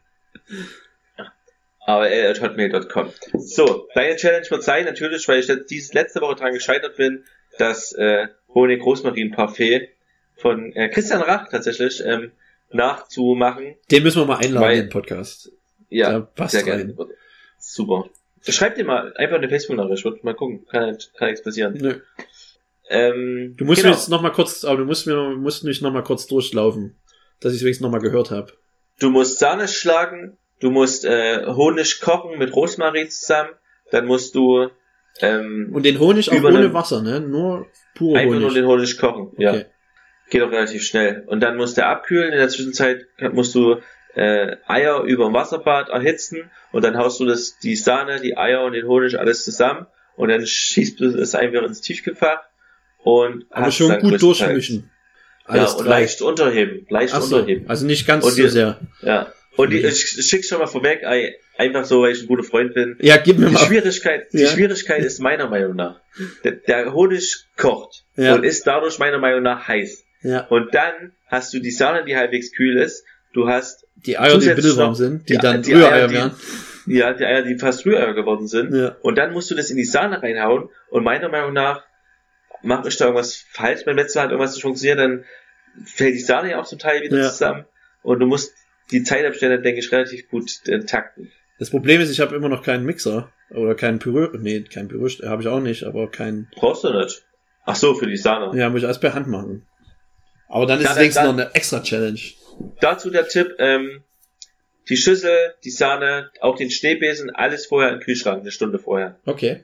[1.90, 3.10] aol.hotmail.com.
[3.40, 7.24] So, deine Challenge wird sein, natürlich, weil ich jetzt dieses letzte Woche dran gescheitert bin,
[7.58, 9.90] das äh, Honig Rosmarin Parfait
[10.36, 12.32] von äh, Christian Rach tatsächlich ähm,
[12.72, 13.76] nachzumachen.
[13.92, 15.52] Den müssen wir mal einladen Weil- in den Podcast.
[15.90, 16.96] Ja, Da passt sehr rein.
[16.96, 17.10] gerne.
[17.58, 18.06] Super.
[18.48, 21.74] Schreib dir mal einfach eine Facebook-Nachricht, wird mal gucken, kann, kann nichts passieren.
[21.80, 21.96] Nö.
[22.90, 23.94] Ähm, Du musst genau.
[23.94, 26.96] mir jetzt noch mal kurz, aber du musst mir musst mich noch mal kurz durchlaufen,
[27.40, 28.54] dass ich es wenigstens noch mal gehört habe.
[29.00, 33.50] Du musst Sahne schlagen, du musst äh, Honig kochen mit Rosmarin zusammen,
[33.92, 34.70] dann musst du
[35.22, 37.20] ähm, Und den Honig auch ohne einen- Wasser, ne?
[37.20, 38.42] Nur pure einfach Honig.
[38.42, 39.32] nur den Honig kochen.
[39.38, 39.66] Ja, Okay.
[40.30, 41.24] geht auch relativ schnell.
[41.28, 42.32] Und dann musst du abkühlen.
[42.32, 43.78] In der Zwischenzeit musst du
[44.16, 48.64] äh, Eier über dem Wasserbad erhitzen und dann haust du das, die Sahne, die Eier
[48.64, 52.40] und den Honig alles zusammen und dann schießt du es einfach ins Tiefkühlfach
[53.04, 54.90] und Aber hast schon dann gut durchmischen.
[55.52, 55.90] Ja, und drei.
[56.02, 57.68] leicht unterheben, leicht so, unterheben.
[57.70, 58.80] also nicht ganz Und so sehr.
[59.02, 59.32] Ja.
[59.56, 62.74] Und die, ich schick's schon mal vorweg, ei, einfach so, weil ich ein guter Freund
[62.74, 62.96] bin.
[63.02, 63.60] Ja, gib mir Die mal.
[63.66, 64.48] Schwierigkeit, die Ja.
[64.50, 66.00] Schwierigkeit ist meiner Meinung nach,
[66.44, 68.36] der, der Honig kocht Ja.
[68.36, 70.06] und ist dadurch meiner Meinung nach heiß.
[70.22, 70.42] Ja.
[70.48, 73.04] Und dann hast du die Sahne, die halbwegs kühl ist.
[73.34, 76.32] Du hast Die Eier, die noch- sind, die Ja, dann die Rühreier Eier, die- werden.
[76.88, 78.74] ja die Eier, die fast Rühreier geworden sind.
[78.74, 78.96] Ja.
[79.02, 80.70] Und dann musst du das in die Sahne reinhauen.
[80.90, 81.84] Und meiner Meinung nach
[82.64, 83.84] mache ich da irgendwas falsch.
[83.86, 85.26] Beim letzten Mal hat irgendwas nicht funktioniert, dann
[85.86, 87.30] fällt die Sahne ja auch zum Teil wieder Ja.
[87.30, 87.66] zusammen.
[88.02, 88.54] Und du musst
[88.92, 91.32] die Zeitabstände, denke ich, relativ gut äh, takten.
[91.60, 94.30] Das Problem ist, ich habe immer noch keinen Mixer oder keinen Püree.
[94.38, 96.48] Nee, kein Püree habe ich auch nicht, aber kein.
[96.56, 97.24] Brauchst du nicht.
[97.66, 98.58] Ach so, für die Sahne.
[98.58, 99.68] Ja, muss ich alles per Hand machen.
[100.48, 102.20] Aber dann ist es wenigstens noch eine extra Challenge.
[102.82, 104.04] Dazu der Tipp, ähm,
[104.90, 109.20] die Schüssel, die Sahne, auch den Schneebesen, alles vorher im Kühlschrank, eine Stunde vorher.
[109.26, 109.64] Okay.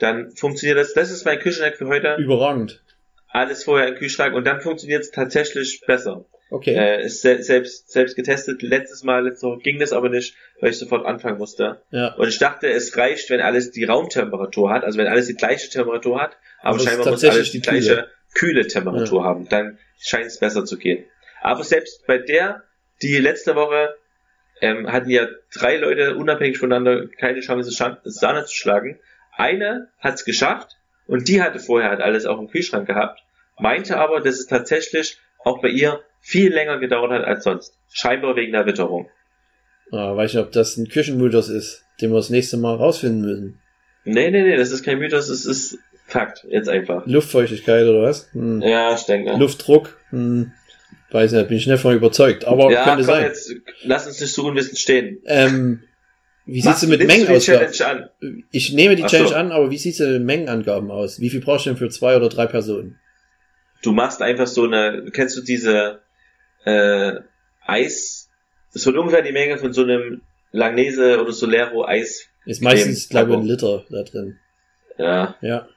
[0.00, 0.94] Dann funktioniert das.
[0.94, 2.16] Das ist mein Küchenhack für heute.
[2.18, 2.82] Überragend.
[3.28, 6.24] Alles vorher im Kühlschrank und dann funktioniert es tatsächlich besser.
[6.50, 6.74] Okay.
[6.74, 8.62] Äh, ist se selbst, selbst getestet.
[8.62, 11.82] Letztes Mal, letzte Woche ging das aber nicht, weil ich sofort anfangen musste.
[11.90, 12.14] ja.
[12.14, 15.68] Und ich dachte, es reicht, wenn alles die Raumtemperatur hat, also wenn alles die gleiche
[15.68, 17.80] Temperatur hat, aber, ist scheinbar muss alles die die kühle.
[17.80, 19.48] gleiche kühle Temperatur haben.
[19.48, 21.04] Dann scheint es besser zu gehen.
[21.40, 22.64] Aber selbst bei der,
[23.02, 23.94] die letzte Woche
[24.60, 27.70] ähm, hatten ja drei Leute unabhängig voneinander keine Chance,
[28.04, 28.98] Sahne zu schlagen.
[29.36, 30.76] Eine hat es geschafft
[31.06, 33.20] und die hatte vorher halt alles auch im Kühlschrank gehabt,
[33.58, 35.18] meinte aber, dass es tatsächlich
[35.48, 37.74] auch bei ihr viel länger gedauert hat als sonst.
[37.92, 39.08] Scheinbar wegen der Witterung.
[39.90, 43.60] Ah, weiß nicht, ob das ein Küchenmythos ist, den wir das nächste Mal rausfinden müssen.
[44.04, 47.06] Nee, nee, nee, das ist kein Mythos, das ist Fakt, jetzt einfach.
[47.06, 48.32] Luftfeuchtigkeit oder was?
[48.32, 48.62] Hm.
[48.62, 49.36] Ja, ich denke.
[49.36, 49.98] Luftdruck?
[50.10, 50.52] Hm.
[51.10, 52.46] Weiß nicht, bin ich nicht von überzeugt.
[52.46, 53.24] Aber ja, könnte komm, sein.
[53.24, 55.20] jetzt lass uns nicht so unwissend stehen.
[55.26, 55.82] Ähm,
[56.46, 58.08] wie Machst mit nimmst du die Mengenausgaben?
[58.50, 59.16] Ich nehme die Ach so.
[59.18, 61.20] Challenge an, aber wie sieht's denn mit Mengenangaben aus?
[61.20, 62.98] Wie viel brauchst du denn für zwei oder drei Personen?
[63.82, 66.02] Du machst einfach so eine, kennst du diese
[66.64, 67.12] äh,
[67.64, 68.30] Eis,
[68.74, 70.22] es wird ungefähr die Menge von so einem
[70.52, 72.28] Langnese oder Solero Eis.
[72.44, 74.38] Ist meistens, glaube ich, ein Liter da drin.
[74.96, 75.68] Ja, Ja.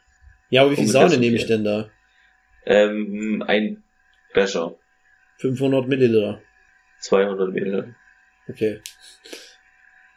[0.49, 1.89] Ja, aber wie viel Sahne nehme ich denn da?
[2.65, 3.83] ähm, ein
[4.33, 4.75] Becher.
[5.37, 6.41] 500 Milliliter.
[6.99, 7.95] 200 Milliliter.
[8.47, 8.81] Okay.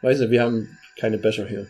[0.01, 1.67] Weiß nicht, wir haben keine Becher hier.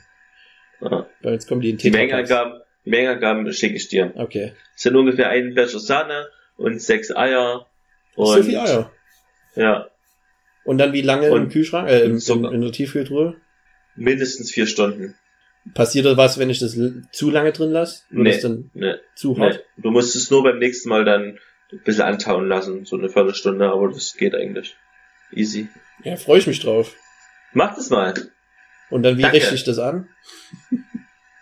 [0.81, 1.07] Ja.
[1.21, 2.11] Bei uns kommen die in Die Tetrapacks.
[2.29, 4.11] Mengenangaben, die Mengenangaben schicke ich dir.
[4.15, 4.53] Okay.
[4.75, 6.27] Es sind ungefähr ein Becher Sahne
[6.57, 7.65] und sechs Eier.
[8.15, 8.91] Und, so viel Eier.
[9.55, 9.89] Ja,
[10.65, 12.51] Und dann wie lange im Und- Kühlschrank, äh, im, Zucker.
[12.51, 13.35] in, der Tiefkühltruhe?
[13.95, 15.15] mindestens vier Stunden.
[15.73, 16.77] Passiert da was, wenn ich das
[17.11, 18.03] zu lange drin lasse?
[18.09, 18.31] Nee.
[18.31, 19.63] das dann Ne, zu hart?
[19.77, 21.39] Du musst es nur beim nächsten Mal dann
[21.71, 24.75] ein bisschen antauen lassen, so eine Viertelstunde, aber das geht eigentlich.
[25.31, 25.69] Easy.
[26.03, 26.93] Ja, freue ich mich drauf.
[27.53, 28.13] Mach das mal.
[28.89, 29.37] Und dann wie Danke.
[29.37, 30.07] richte ich das an?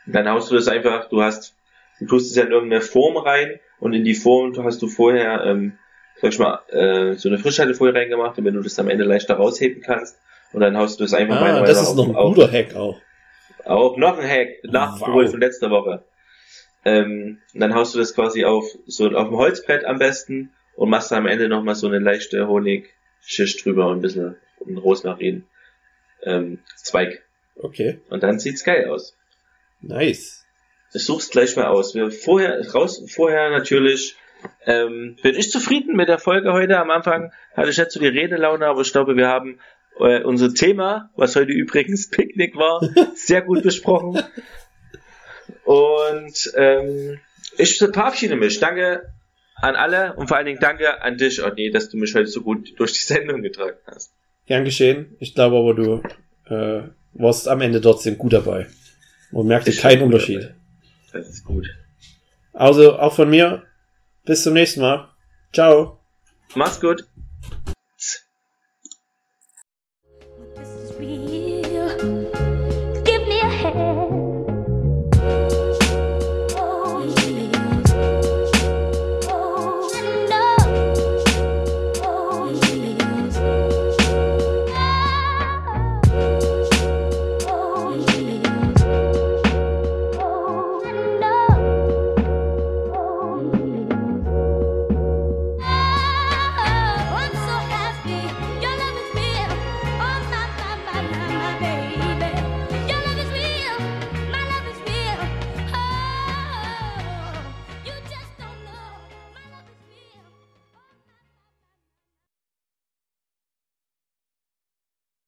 [0.06, 1.56] Dann haust du das einfach, du hast,
[1.99, 5.43] du tust es ja in irgendeine Form rein und in die Form hast du vorher,
[5.45, 5.78] ähm,
[6.22, 9.36] sag ich mal, äh, so eine Frischhaltefolie reingemacht und wenn du das am Ende leichter
[9.36, 10.18] rausheben kannst
[10.51, 12.51] und dann haust du das einfach Ah, meiner das ist nach noch ein auf, guter
[12.51, 12.99] Hack auch.
[13.66, 15.32] Auch noch ein Hack, nachgeholt Wow.
[15.32, 16.04] von letzter Woche.
[16.86, 21.14] Ähm, dann haust du das quasi auf so auf dem Holzbrett am besten und machst
[21.14, 24.36] am Ende nochmal so eine leichte Honigschicht drüber und ein bisschen
[24.66, 25.45] einen Rosmarin
[26.24, 27.24] ähm, Zweig.
[27.56, 27.99] Okay.
[28.10, 29.16] Und dann sieht's geil aus.
[29.84, 30.45] Nice.
[30.93, 31.93] Ich such's gleich mal aus.
[31.93, 34.15] Wir vorher raus vorher natürlich
[34.65, 36.79] ähm, bin ich zufrieden mit der Folge heute.
[36.79, 39.59] Am Anfang hatte ich nicht so die Redelaune, aber ich glaube, wir haben
[39.99, 42.81] äh, unser Thema, was heute übrigens Picknick war,
[43.15, 44.23] sehr gut besprochen.
[45.65, 47.19] Und ähm,
[47.57, 48.59] ich verabschiede mich.
[48.59, 49.13] Danke
[49.55, 52.41] an alle und vor allen Dingen danke an dich, Otni, dass du mich heute so
[52.41, 54.13] gut durch die Sendung getragen hast.
[54.45, 55.15] Gern geschehen.
[55.19, 56.03] Ich glaube aber, du
[56.53, 58.67] äh, warst am Ende trotzdem gut dabei.
[59.34, 60.53] Man merkte keinen Unterschied.
[61.11, 61.67] Das ist gut.
[62.53, 63.63] Also auch von mir.
[64.25, 65.09] Bis zum nächsten Mal.
[65.51, 65.99] Ciao.
[66.55, 67.03] Mach's gut.